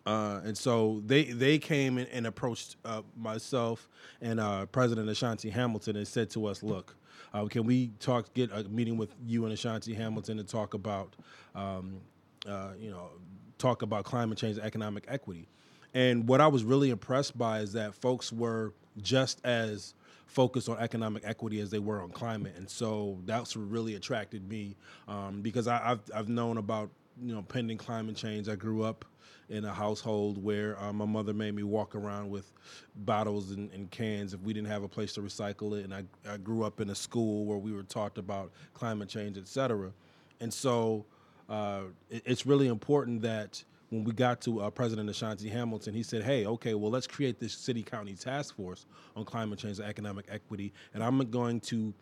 [0.05, 3.89] uh, and so they they came and, and approached uh, myself
[4.21, 6.95] and uh, President Ashanti Hamilton and said to us, "Look,
[7.33, 8.31] uh, can we talk?
[8.33, 11.15] Get a meeting with you and Ashanti Hamilton to talk about,
[11.55, 11.99] um,
[12.47, 13.09] uh, you know,
[13.57, 15.47] talk about climate change, and economic equity."
[15.95, 19.95] And what I was really impressed by is that folks were just as
[20.25, 24.47] focused on economic equity as they were on climate, and so that's what really attracted
[24.47, 24.75] me
[25.07, 26.89] um, because I, have I've known about
[27.21, 28.49] you know pending climate change.
[28.49, 29.05] I grew up
[29.49, 32.51] in a household where uh, my mother made me walk around with
[32.95, 35.83] bottles and, and, cans if we didn't have a place to recycle it.
[35.83, 39.37] And I, I grew up in a school where we were taught about climate change,
[39.37, 39.91] et cetera.
[40.39, 41.05] And so
[41.47, 43.63] uh, it, it's really important that
[43.95, 47.39] when we got to uh, President Ashanti Hamilton, he said, "Hey, okay, well, let's create
[47.39, 51.93] this city county task force on climate change and economic equity, and I'm going to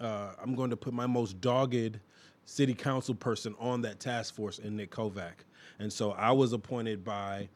[0.00, 2.00] uh, I'm going to put my most dogged
[2.44, 5.44] city council person on that task force in Nick Kovac.
[5.78, 7.48] And so I was appointed by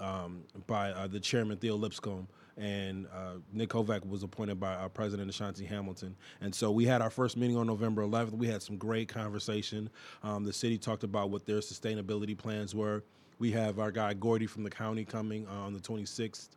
[0.00, 4.88] um, by uh, the chairman Theo Lipscomb, and uh, Nick Kovac was appointed by uh,
[4.88, 6.16] President Ashanti Hamilton.
[6.40, 8.32] And so we had our first meeting on November 11th.
[8.32, 9.90] We had some great conversation.
[10.22, 13.02] Um, the city talked about what their sustainability plans were.
[13.38, 16.48] We have our guy Gordy from the county coming on the 26th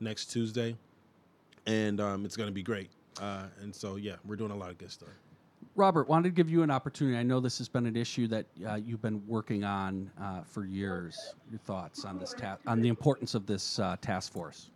[0.00, 0.74] next Tuesday,
[1.66, 2.90] and um, it's going to be great.
[3.20, 5.10] Uh, and so yeah, we're doing a lot of good stuff.
[5.76, 7.16] Robert, wanted to give you an opportunity.
[7.16, 10.64] I know this has been an issue that uh, you've been working on uh, for
[10.64, 11.34] years.
[11.50, 14.70] Your thoughts on this ta- on the importance of this uh, task force?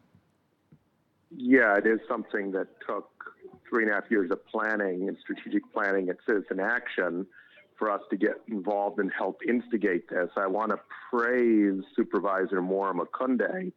[1.31, 3.11] Yeah, it is something that took
[3.69, 7.27] three and a half years of planning and strategic planning and citizen action
[7.79, 10.31] for us to get involved and help instigate this.
[10.37, 10.79] I want to
[11.11, 13.73] praise Supervisor Moore Omokunde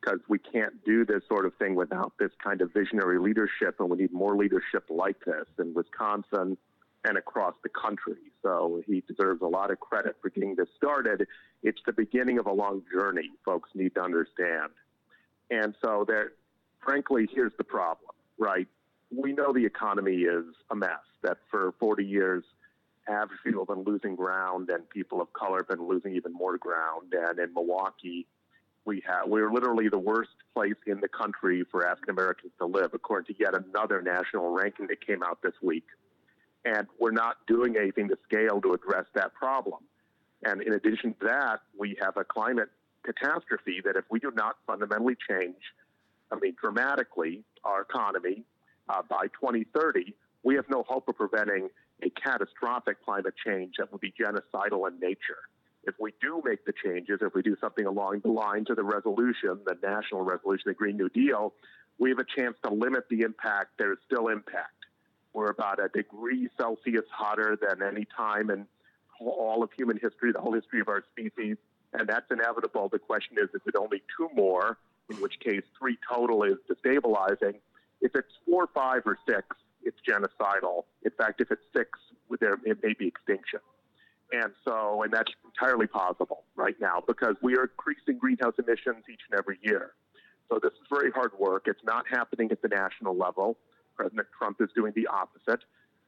[0.00, 3.90] because we can't do this sort of thing without this kind of visionary leadership, and
[3.90, 6.56] we need more leadership like this in Wisconsin
[7.04, 8.18] and across the country.
[8.42, 11.26] So he deserves a lot of credit for getting this started.
[11.62, 14.70] It's the beginning of a long journey, folks need to understand.
[15.50, 16.32] And so there,
[16.82, 18.68] frankly, here's the problem, right?
[19.10, 22.44] We know the economy is a mess, that for 40 years,
[23.10, 27.12] have been losing ground and people of color have been losing even more ground.
[27.12, 28.26] And in Milwaukee,
[28.84, 29.28] we have.
[29.28, 33.40] We're literally the worst place in the country for African Americans to live, according to
[33.40, 35.84] yet another national ranking that came out this week.
[36.64, 39.80] And we're not doing anything to scale to address that problem.
[40.44, 42.68] And in addition to that, we have a climate
[43.04, 45.56] catastrophe that if we do not fundamentally change,
[46.32, 48.44] I mean, dramatically, our economy
[48.88, 51.68] uh, by 2030, we have no hope of preventing
[52.02, 55.38] a catastrophic climate change that would be genocidal in nature
[55.84, 58.82] if we do make the changes, if we do something along the lines of the
[58.82, 61.54] resolution, the national resolution, the Green New Deal,
[61.98, 63.70] we have a chance to limit the impact.
[63.78, 64.72] There is still impact.
[65.32, 68.66] We're about a degree Celsius hotter than any time in
[69.20, 71.56] all of human history, the whole history of our species,
[71.92, 72.88] and that's inevitable.
[72.88, 77.56] The question is, is it only two more, in which case three total is destabilizing?
[78.00, 79.46] If it's four, five, or six,
[79.82, 80.84] it's genocidal.
[81.04, 81.98] In fact, if it's six,
[82.40, 83.60] there it may be extinction.
[84.32, 89.20] And so, and that's entirely possible right now because we are increasing greenhouse emissions each
[89.30, 89.92] and every year.
[90.48, 91.64] So this is very hard work.
[91.66, 93.56] It's not happening at the national level.
[93.96, 95.60] President Trump is doing the opposite.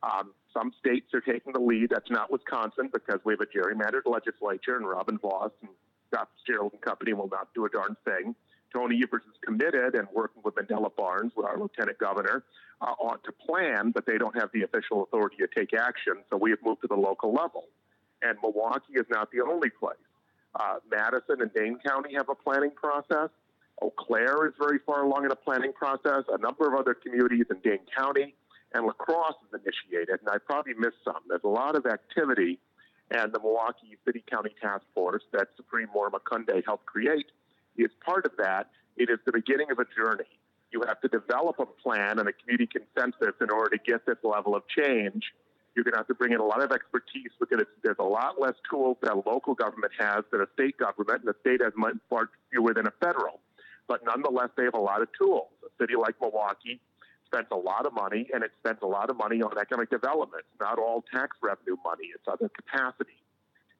[0.02, 1.90] Um, some states are taking the lead.
[1.90, 5.70] That's not Wisconsin because we have a gerrymandered legislature, and Robin Vos and
[6.08, 8.34] Scott Fitzgerald and company will not do a darn thing.
[8.72, 12.44] Tony Evers is committed and working with Mandela Barnes, with our lieutenant governor,
[12.80, 16.14] uh, on to plan, but they don't have the official authority to take action.
[16.30, 17.68] So we have moved to the local level.
[18.22, 19.96] And Milwaukee is not the only place.
[20.58, 23.30] Uh, Madison and Dane County have a planning process.
[23.82, 26.24] Eau Claire is very far along in a planning process.
[26.32, 28.34] A number of other communities in Dane County
[28.74, 31.18] and La Crosse is initiated, and I probably missed some.
[31.28, 32.58] There's a lot of activity,
[33.10, 37.26] and the Milwaukee City County Task Force that Supreme Moore Omokunde helped create
[37.76, 38.70] is part of that.
[38.96, 40.28] It is the beginning of a journey.
[40.72, 44.16] You have to develop a plan and a community consensus in order to get this
[44.22, 45.24] level of change.
[45.74, 48.40] You're going to have to bring in a lot of expertise because there's a lot
[48.40, 51.72] less tools that a local government has than a state government, and the state has
[51.76, 53.40] much far fewer than a federal.
[53.88, 55.48] But nonetheless, they have a lot of tools.
[55.64, 56.80] A city like Milwaukee
[57.26, 60.44] spends a lot of money, and it spends a lot of money on economic development.
[60.60, 63.16] Not all tax revenue money, it's other capacity.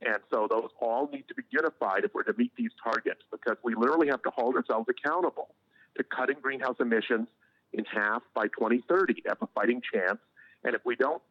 [0.05, 3.57] And so those all need to be unified if we're to meet these targets because
[3.63, 5.55] we literally have to hold ourselves accountable
[5.97, 7.29] to cutting greenhouse emissions
[7.73, 10.19] in half by 2030 have a fighting chance.
[10.65, 11.23] And if we don't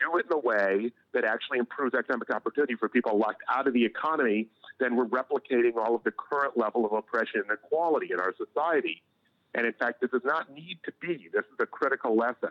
[0.00, 3.72] do it in a way that actually improves economic opportunity for people locked out of
[3.72, 8.20] the economy, then we're replicating all of the current level of oppression and inequality in
[8.20, 9.02] our society.
[9.54, 11.28] And in fact, this does not need to be.
[11.32, 12.50] This is a critical lesson.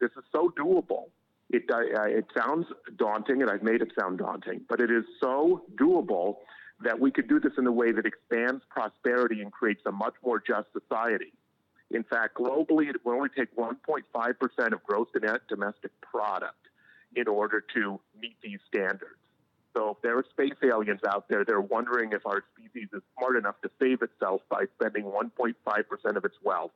[0.00, 1.06] This is so doable.
[1.50, 6.36] It, it sounds daunting, and I've made it sound daunting, but it is so doable
[6.84, 10.14] that we could do this in a way that expands prosperity and creates a much
[10.24, 11.32] more just society.
[11.90, 15.08] In fact, globally, it will only take 1.5% of gross
[15.48, 16.68] domestic product
[17.16, 19.16] in order to meet these standards.
[19.74, 23.36] So if there are space aliens out there, they're wondering if our species is smart
[23.36, 26.72] enough to save itself by spending 1.5% of its wealth.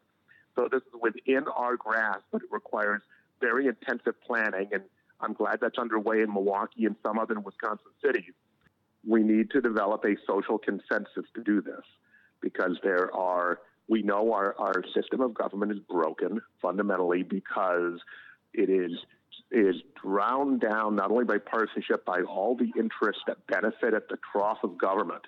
[0.57, 3.03] So this is within our grasp, but it requires
[3.43, 4.83] very intensive planning, and
[5.21, 8.33] I'm glad that's underway in Milwaukee and some other Wisconsin cities.
[9.07, 11.85] We need to develop a social consensus to do this
[12.41, 18.01] because there are, we know our, our system of government is broken fundamentally because
[18.55, 18.99] it is
[19.51, 24.17] is drowned down not only by partisanship, by all the interests that benefit at the
[24.33, 25.23] trough of government.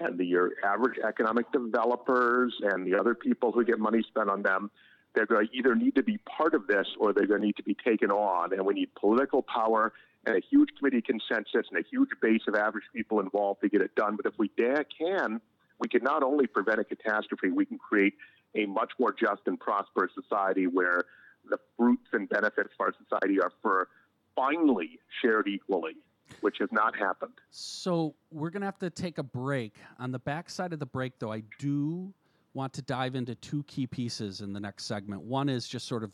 [0.00, 4.42] And the, your average economic developers and the other people who get money spent on
[4.42, 4.70] them,
[5.14, 7.56] they're going to either need to be part of this or they're going to need
[7.56, 8.52] to be taken on.
[8.52, 9.92] And we need political power
[10.26, 13.80] and a huge committee consensus and a huge base of average people involved to get
[13.80, 14.16] it done.
[14.16, 15.40] But if we dare can,
[15.78, 18.14] we can not only prevent a catastrophe, we can create
[18.54, 21.02] a much more just and prosperous society where
[21.48, 23.88] the fruits and benefits of our society are for
[24.36, 25.96] finally shared equally,
[26.40, 27.32] which has not happened.
[27.50, 29.74] So we're going to have to take a break.
[29.98, 32.14] On the backside of the break, though, I do
[32.54, 35.22] want to dive into two key pieces in the next segment.
[35.22, 36.12] One is just sort of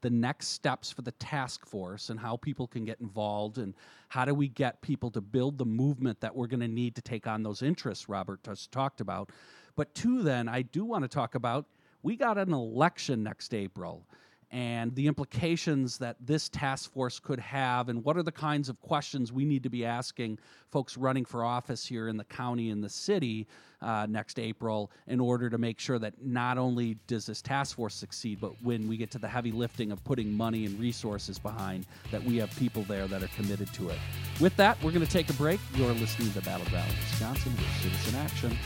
[0.00, 3.74] the next steps for the task force and how people can get involved and
[4.08, 7.02] how do we get people to build the movement that we're going to need to
[7.02, 9.30] take on those interests Robert just talked about.
[9.76, 11.66] But two, then, I do want to talk about
[12.02, 14.04] we got an election next April
[14.52, 18.80] and the implications that this task force could have, and what are the kinds of
[18.82, 20.38] questions we need to be asking
[20.70, 23.46] folks running for office here in the county and the city
[23.80, 27.94] uh, next April in order to make sure that not only does this task force
[27.94, 31.86] succeed, but when we get to the heavy lifting of putting money and resources behind,
[32.10, 33.98] that we have people there that are committed to it.
[34.38, 35.60] With that, we're going to take a break.
[35.74, 38.58] You're listening to Battle Battleground Wisconsin with Citizen Action.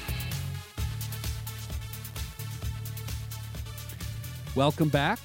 [4.56, 5.20] Welcome back.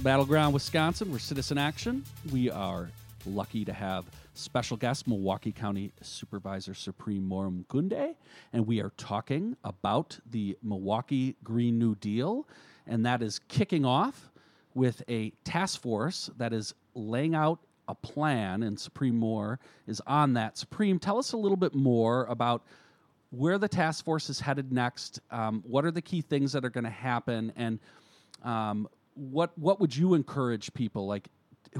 [0.00, 1.12] Battleground, Wisconsin.
[1.12, 2.04] We're Citizen Action.
[2.32, 2.90] We are
[3.24, 8.14] lucky to have special guest Milwaukee County Supervisor Supreme Moore Omokunde,
[8.52, 12.48] and we are talking about the Milwaukee Green New Deal,
[12.86, 14.30] and that is kicking off
[14.74, 20.32] with a task force that is laying out a plan, and Supreme Moore is on
[20.34, 20.56] that.
[20.56, 22.62] Supreme, tell us a little bit more about
[23.30, 25.20] where the task force is headed next.
[25.30, 27.78] Um, what are the key things that are going to happen, and
[28.42, 31.28] um, what what would you encourage people like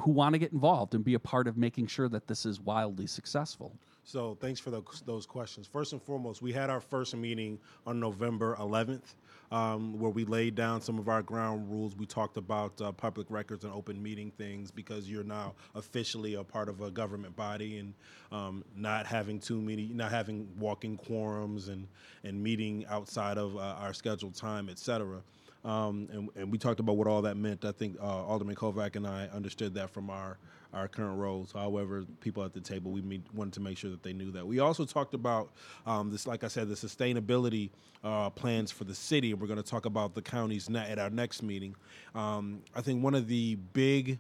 [0.00, 2.60] who want to get involved and be a part of making sure that this is
[2.60, 3.76] wildly successful?
[4.04, 5.66] So thanks for those, those questions.
[5.66, 9.14] First and foremost, we had our first meeting on November 11th,
[9.52, 11.94] um, where we laid down some of our ground rules.
[11.96, 16.42] We talked about uh, public records and open meeting things because you're now officially a
[16.42, 17.94] part of a government body and
[18.32, 21.86] um, not having too many, not having walking quorums and
[22.24, 25.22] and meeting outside of uh, our scheduled time, et cetera.
[25.64, 27.64] Um, and, and, we talked about what all that meant.
[27.64, 30.38] I think uh, Alderman Kovac and I understood that from our,
[30.72, 31.52] our current roles.
[31.52, 34.44] However, people at the table, we meet, wanted to make sure that they knew that.
[34.44, 35.52] We also talked about
[35.86, 37.70] um, this, like I said, the sustainability
[38.02, 41.10] uh, plans for the city, and we're going to talk about the counties at our
[41.10, 41.76] next meeting.
[42.14, 44.18] Um, I think one of the big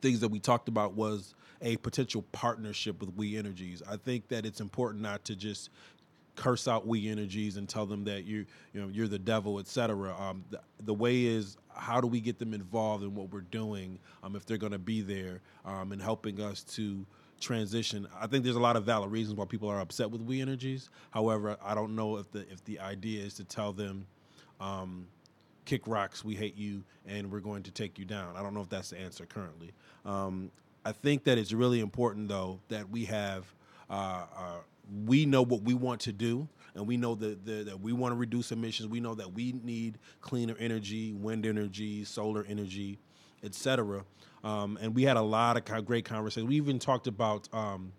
[0.00, 3.82] things that we talked about was a potential partnership with We Energies.
[3.88, 5.70] I think that it's important not to just
[6.38, 10.16] curse out we energies and tell them that you you know you're the devil, etc.
[10.16, 13.98] Um, the, the, way is how do we get them involved in what we're doing
[14.22, 17.04] um, if they're going to be there um, and helping us to
[17.40, 18.06] transition.
[18.18, 20.90] I think there's a lot of valid reasons why people are upset with We Energies.
[21.10, 24.06] However, I don't know if the if the idea is to tell them,
[24.60, 25.08] um,
[25.64, 28.36] kick rocks, we hate you, and we're going to take you down.
[28.36, 29.72] I don't know if that's the answer currently.
[30.04, 30.52] Um,
[30.84, 33.52] I think that it's really important though that we have
[33.90, 34.58] uh, uh,
[35.04, 38.12] we know what we want to do and we know that, that, that we want
[38.12, 38.88] to reduce emissions.
[38.88, 42.98] We know that we need cleaner energy, wind energy, solar energy,
[43.42, 44.04] etc.
[44.44, 46.48] Um, and we had a lot of great conversations.
[46.48, 47.92] We even talked about um,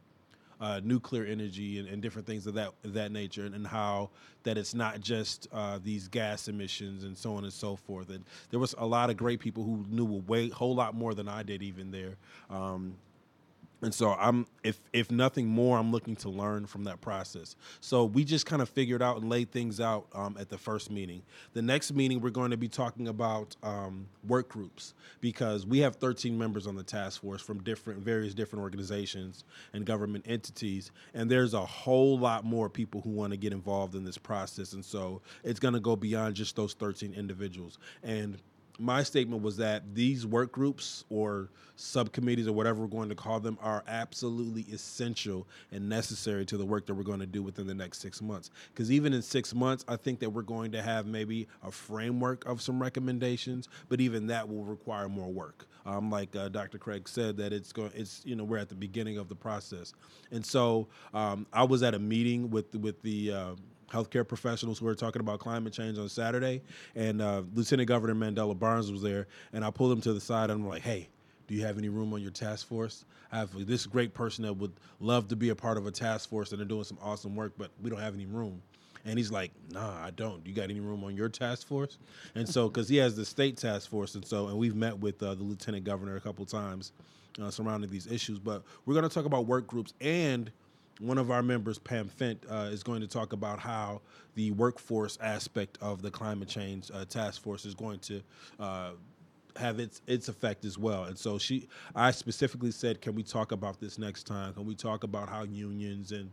[0.61, 4.09] uh, nuclear energy and, and, different things of that of that nature, and, and, how
[4.43, 8.09] that it's not just uh, these gas emissions and so on and so forth.
[8.09, 11.13] And there was a lot of great people who knew a way whole lot more
[11.13, 12.15] than I did even there.
[12.49, 12.95] Um,
[13.82, 17.55] and so i'm if if nothing more i'm looking to learn from that process.
[17.82, 20.91] So we just kind of figured out and laid things out um, at the first
[20.91, 21.21] meeting.
[21.53, 25.95] The next meeting we're going to be talking about um, work groups because we have
[25.95, 31.30] 13 members on the task force from different various different organizations and government entities and
[31.30, 34.73] there's a whole lot more people who want to get involved in this process.
[34.73, 37.77] And so it's going to go beyond just those 13 individuals.
[38.03, 38.38] And
[38.80, 43.39] my statement was that these work groups or subcommittees or whatever we're going to call
[43.39, 47.67] them are absolutely essential and necessary to the work that we're going to do within
[47.67, 48.51] the next six months.
[48.73, 52.45] Because even in six months, I think that we're going to have maybe a framework
[52.45, 55.67] of some recommendations, but even that will require more work.
[55.86, 56.77] Um, like uh, Dr.
[56.77, 59.93] Kraig said, that it's going, it's you know we're at the beginning of the process,
[60.32, 63.55] and so um, I was at a meeting with with the uh,
[63.91, 66.61] healthcare professionals who were talking about climate change on Saturday,
[66.95, 70.49] and uh, Lieutenant Governor Mandela Barnes was there, and I pulled him to the side
[70.49, 71.09] and I'm like, hey.
[71.47, 73.05] Do you have any room on your task force?
[73.31, 76.29] I have this great person that would love to be a part of a task
[76.29, 78.61] force and they're doing some awesome work, but we don't have any room.
[79.05, 80.45] And he's like, Nah, I don't.
[80.45, 81.97] You got any room on your task force?
[82.35, 85.23] And so, because he has the state task force, and so, and we've met with
[85.23, 86.91] uh, the lieutenant governor a couple times
[87.41, 88.39] uh, surrounding these issues.
[88.39, 90.51] But we're going to talk about work groups and
[90.99, 94.01] one of our members, Pam Fendt, uh, is going to talk about how
[94.35, 98.21] the workforce aspect of the climate change uh, task force is going to
[98.59, 98.91] uh,
[99.55, 101.05] have its its effect as well.
[101.05, 104.53] And so she, I specifically said, can we talk about this next time?
[104.53, 106.31] Can we talk about how unions and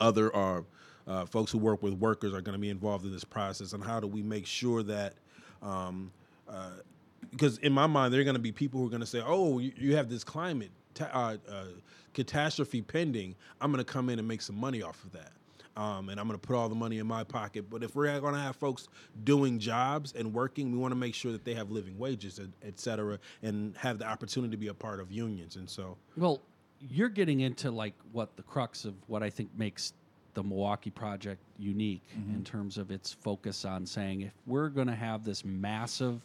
[0.00, 0.62] other uh,
[1.06, 3.84] uh, folks who work with workers are going to be involved in this process, and
[3.84, 5.14] how do we make sure that
[5.62, 6.10] um,
[6.48, 6.70] uh,
[7.30, 9.22] because in my mind, there are going to be people who are going to say,
[9.24, 11.64] "Oh, you have this climate ta- uh, uh,
[12.14, 15.32] catastrophe pending, I'm going to come in and make some money off of that.
[15.76, 17.70] Um, and I'm going to put all the money in my pocket.
[17.70, 18.88] But if we're going to have folks
[19.22, 22.80] doing jobs and working, we want to make sure that they have living wages, et
[22.80, 25.54] cetera, and have the opportunity to be a part of unions.
[25.54, 26.42] And so, well,
[26.80, 29.92] you're getting into like what the crux of what I think makes
[30.34, 32.34] the Milwaukee project unique mm-hmm.
[32.34, 36.20] in terms of its focus on saying if we're going to have this massive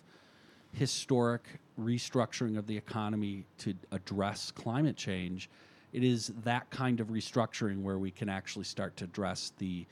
[0.74, 1.44] historic
[1.80, 5.50] restructuring of the economy to address climate change,
[5.94, 9.86] it is that kind of restructuring where we can actually start to address the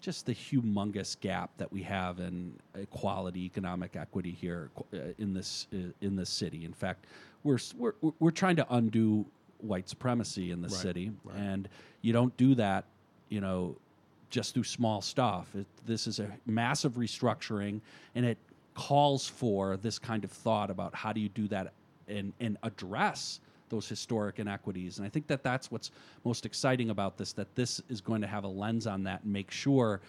[0.00, 5.66] just the humongous gap that we have in equality, economic equity here uh, in this
[5.74, 6.64] uh, in this city.
[6.64, 7.06] In fact,
[7.42, 9.24] we're we're we're trying to undo
[9.58, 11.36] white supremacy in the right, city, right.
[11.36, 11.68] and
[12.02, 12.84] you don't do that,
[13.28, 13.76] you know,
[14.30, 15.48] just through small stuff.
[15.56, 17.80] It, this is a massive restructuring,
[18.14, 18.38] and it
[18.78, 21.72] calls for this kind of thought about how do you do that
[22.06, 24.98] and, and address those historic inequities.
[24.98, 25.90] And I think that that's what's
[26.24, 29.32] most exciting about this, that this is going to have a lens on that and
[29.32, 30.00] make sure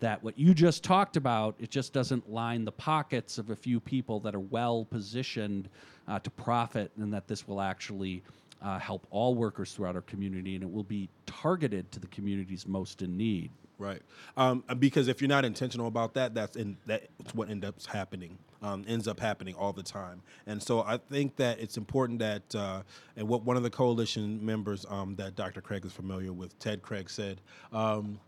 [0.00, 3.80] that what you just talked about, it just doesn't line the pockets of a few
[3.80, 5.70] people that are well positioned
[6.06, 8.22] uh, to profit, and that this will actually
[8.62, 12.66] uh, help all workers throughout our community, and it will be targeted to the communities
[12.66, 13.50] most in need.
[13.78, 14.02] Right.
[14.36, 18.38] Um, because if you're not intentional about that, that's in, that's what ends up happening.
[18.60, 20.20] Um, ends up happening all the time.
[20.48, 22.82] And so I think that it's important that, uh,
[23.16, 25.60] and what one of the coalition members um, that Dr.
[25.60, 27.40] Kraig is familiar with, Ted Craig, said,
[27.72, 28.18] um,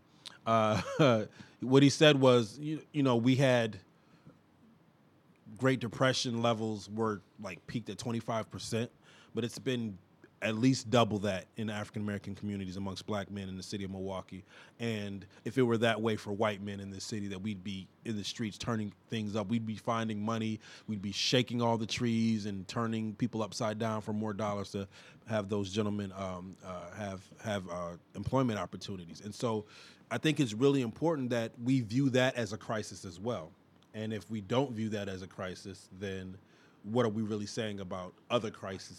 [0.45, 0.81] uh,
[1.59, 3.77] what he said was, you, you know, we had
[5.57, 8.87] Great Depression levels were like peaked at 25%,
[9.35, 9.97] but it's been
[10.41, 13.91] at least double that in African American communities amongst black men in the city of
[13.91, 14.43] Milwaukee.
[14.79, 17.87] And if it were that way for white men in the city, that we'd be
[18.05, 19.47] in the streets turning things up.
[19.49, 20.59] We'd be finding money.
[20.87, 24.87] We'd be shaking all the trees and turning people upside down for more dollars to
[25.27, 29.21] have those gentlemen um, uh, have have uh, employment opportunities.
[29.23, 29.65] And so,
[30.09, 33.51] I think it's really important that we view that as a crisis as well.
[33.93, 36.37] And if we don't view that as a crisis, then
[36.83, 38.97] what are we really saying about other crises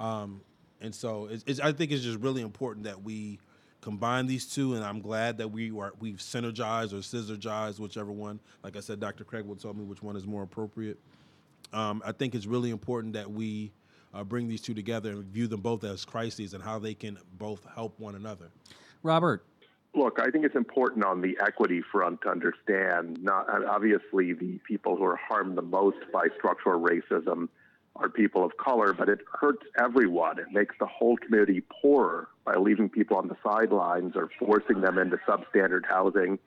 [0.00, 0.40] um,
[0.80, 3.38] and so it's, it's, I think it's just really important that we
[3.80, 8.40] combine these two, and I'm glad that we are we've synergized or synergized, whichever one.
[8.62, 9.24] Like I said, Dr.
[9.24, 10.98] Kraig will tell me which one is more appropriate.
[11.72, 13.72] Um, I think it's really important that we
[14.14, 17.18] uh, bring these two together and view them both as crises and how they can
[17.38, 18.50] both help one another.
[19.02, 19.44] Robert.
[19.94, 23.22] Look, I think it's important on the equity front to understand.
[23.22, 27.48] Not obviously the people who are harmed the most by structural racism
[28.00, 30.38] are people of color, but it hurts everyone.
[30.38, 34.98] It makes the whole community poorer by leaving people on the sidelines or forcing them
[34.98, 36.38] into substandard housing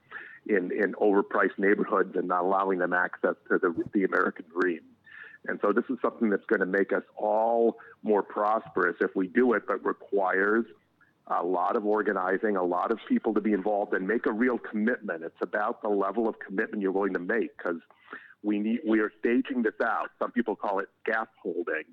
[0.48, 4.82] in, in overpriced neighborhoods and not allowing them access to the, the American dream.
[5.48, 9.28] And so this is something that's going to make us all more prosperous if we
[9.28, 10.66] do it, but requires
[11.28, 14.58] a lot of organizing, a lot of people to be involved and make a real
[14.58, 15.24] commitment.
[15.24, 17.80] It's about the level of commitment you're willing to make because
[18.44, 20.10] we need we are staging this out.
[20.20, 21.84] Some people call it gas holding,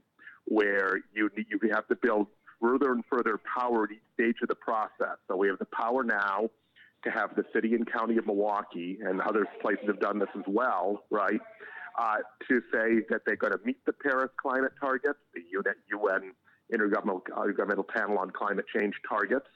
[0.47, 2.29] where you need, you have to build
[2.61, 5.19] further and further power at each stage of the process.
[5.29, 6.51] So we have the power now
[7.05, 10.45] to have the city and county of Milwaukee and other places have done this as
[10.47, 11.41] well, right?
[11.99, 12.17] Uh,
[12.49, 16.33] to say that they're going to meet the Paris climate targets, the UN
[16.73, 19.47] Intergovernmental, Intergovernmental Panel on Climate Change targets.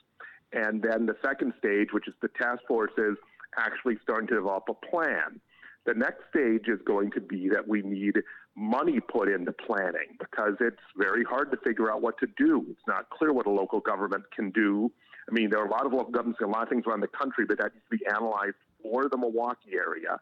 [0.52, 3.16] And then the second stage, which is the task force, is
[3.56, 5.40] actually starting to develop a plan.
[5.86, 8.16] The next stage is going to be that we need
[8.56, 12.66] money put into planning because it's very hard to figure out what to do.
[12.70, 14.92] It's not clear what a local government can do.
[15.28, 17.00] I mean, there are a lot of local governments and a lot of things around
[17.00, 20.20] the country, but that needs to be analyzed for the Milwaukee area.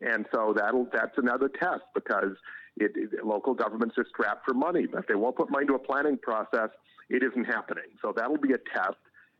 [0.00, 2.36] And so that'll that's another test because
[2.76, 4.86] it, it, local governments are strapped for money.
[4.92, 6.70] If they won't put money into a planning process,
[7.08, 7.84] it isn't happening.
[8.00, 8.96] So that'll be a test,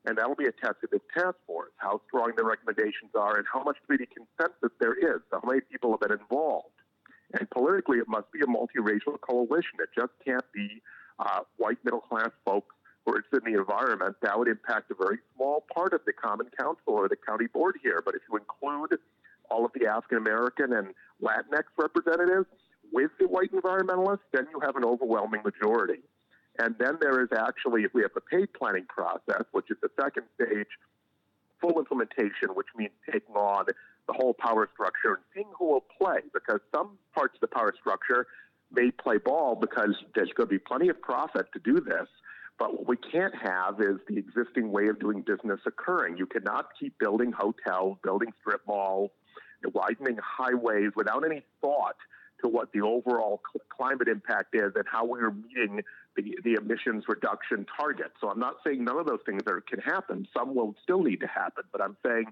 [0.06, 3.46] and that'll be a test of this task force, how strong the recommendations are, and
[3.52, 6.74] how much community consensus there is, how many people have been involved.
[7.38, 9.78] And politically, it must be a multiracial coalition.
[9.78, 10.82] It just can't be
[11.18, 12.74] uh, white middle class folks
[13.04, 14.16] who are in the environment.
[14.22, 17.76] That would impact a very small part of the Common Council or the county board
[17.82, 18.02] here.
[18.04, 18.98] But if you include
[19.50, 20.88] all of the African American and
[21.22, 22.46] Latinx representatives
[22.92, 26.00] with the white environmentalists, then you have an overwhelming majority.
[26.60, 29.88] And then there is actually, if we have the paid planning process, which is the
[29.98, 30.66] second stage,
[31.58, 33.64] full implementation, which means taking on
[34.06, 37.72] the whole power structure and seeing who will play, because some parts of the power
[37.80, 38.26] structure
[38.70, 42.08] may play ball because there's going to be plenty of profit to do this.
[42.58, 46.18] But what we can't have is the existing way of doing business occurring.
[46.18, 49.10] You cannot keep building hotels, building strip malls,
[49.72, 51.96] widening highways without any thought
[52.42, 55.82] to what the overall cl- climate impact is and how we are meeting
[56.16, 58.12] the, the emissions reduction target.
[58.20, 60.26] So I'm not saying none of those things are, can happen.
[60.36, 62.26] Some will still need to happen, but I'm saying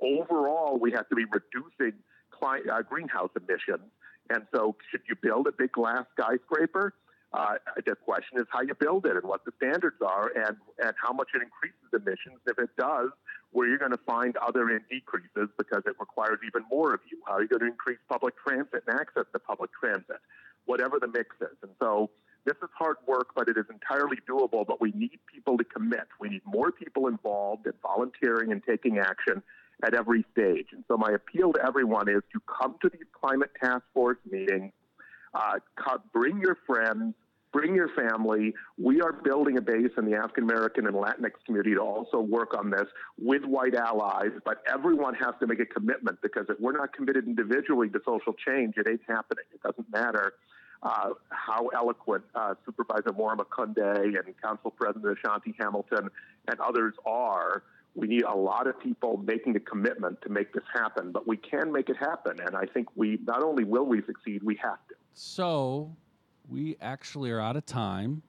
[0.00, 1.98] overall we have to be reducing
[2.30, 3.90] cli- uh, greenhouse emissions.
[4.30, 6.94] And so, should you build a big glass skyscraper?
[7.34, 7.54] Uh,
[7.84, 11.12] the question is how you build it and what the standards are and, and how
[11.12, 12.38] much it increases emissions.
[12.46, 13.10] If it does,
[13.50, 17.18] where you're going to find other decreases because it requires even more of you.
[17.26, 20.22] How are you going to increase public transit and access to public transit?
[20.66, 21.56] Whatever the mix is.
[21.62, 22.10] And so
[22.44, 24.66] this is hard work, but it is entirely doable.
[24.66, 26.06] But we need people to commit.
[26.20, 29.42] We need more people involved in volunteering and taking action
[29.82, 30.66] at every stage.
[30.72, 34.72] And so my appeal to everyone is to come to these climate task force meetings,
[35.34, 35.58] uh,
[36.12, 37.14] bring your friends,
[37.52, 38.52] bring your family.
[38.78, 42.56] We are building a base in the African American and Latinx community to also work
[42.56, 42.86] on this
[43.18, 47.26] with white allies, but everyone has to make a commitment because if we're not committed
[47.26, 49.44] individually to social change, it ain't happening.
[49.52, 50.34] It doesn't matter.
[50.84, 56.10] Uh, how eloquent uh, Supervisor Moore Omokunde and Council President Ashanti Hamilton
[56.46, 57.62] and others are.
[57.94, 61.38] We need a lot of people making a commitment to make this happen, but we
[61.38, 62.38] can make it happen.
[62.38, 64.94] And I think we not only will we succeed, we have to.
[65.14, 65.96] So
[66.50, 68.22] we actually are out of time.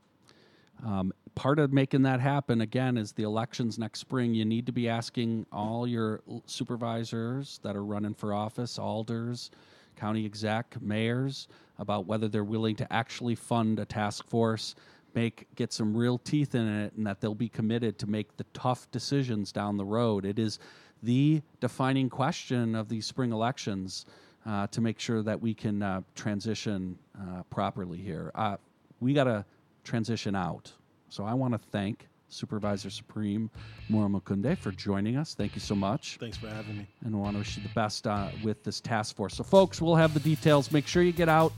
[0.85, 4.33] Um, part of making that happen again is the elections next spring.
[4.33, 9.51] You need to be asking all your supervisors that are running for office, alders,
[9.95, 11.47] county exec, mayors,
[11.77, 14.75] about whether they're willing to actually fund a task force,
[15.13, 18.45] make get some real teeth in it, and that they'll be committed to make the
[18.53, 20.25] tough decisions down the road.
[20.25, 20.59] It is
[21.03, 24.05] the defining question of these spring elections
[24.45, 28.31] uh, to make sure that we can uh, transition uh, properly here.
[28.35, 28.57] Uh,
[28.99, 29.45] we got to
[29.83, 30.71] transition out.
[31.09, 33.49] So I want to thank Supervisor Supreme
[33.89, 35.33] Moore Omokunde for joining us.
[35.33, 36.17] Thank you so much.
[36.19, 36.87] Thanks for having me.
[37.05, 39.35] And I want to wish you the best uh, with this task force.
[39.35, 40.71] So, folks, we'll have the details.
[40.71, 41.53] Make sure you get out.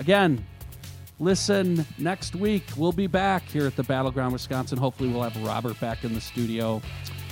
[0.00, 0.44] Again,
[1.20, 2.64] listen next week.
[2.76, 4.78] We'll be back here at the Battleground, Wisconsin.
[4.78, 6.82] Hopefully, we'll have Robert back in the studio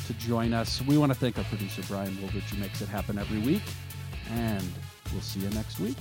[0.07, 0.83] to join us.
[0.83, 3.63] We want to thank our producer, Brian Woolridge, who makes it happen every week
[4.35, 4.65] and
[5.13, 5.97] we'll see you next week.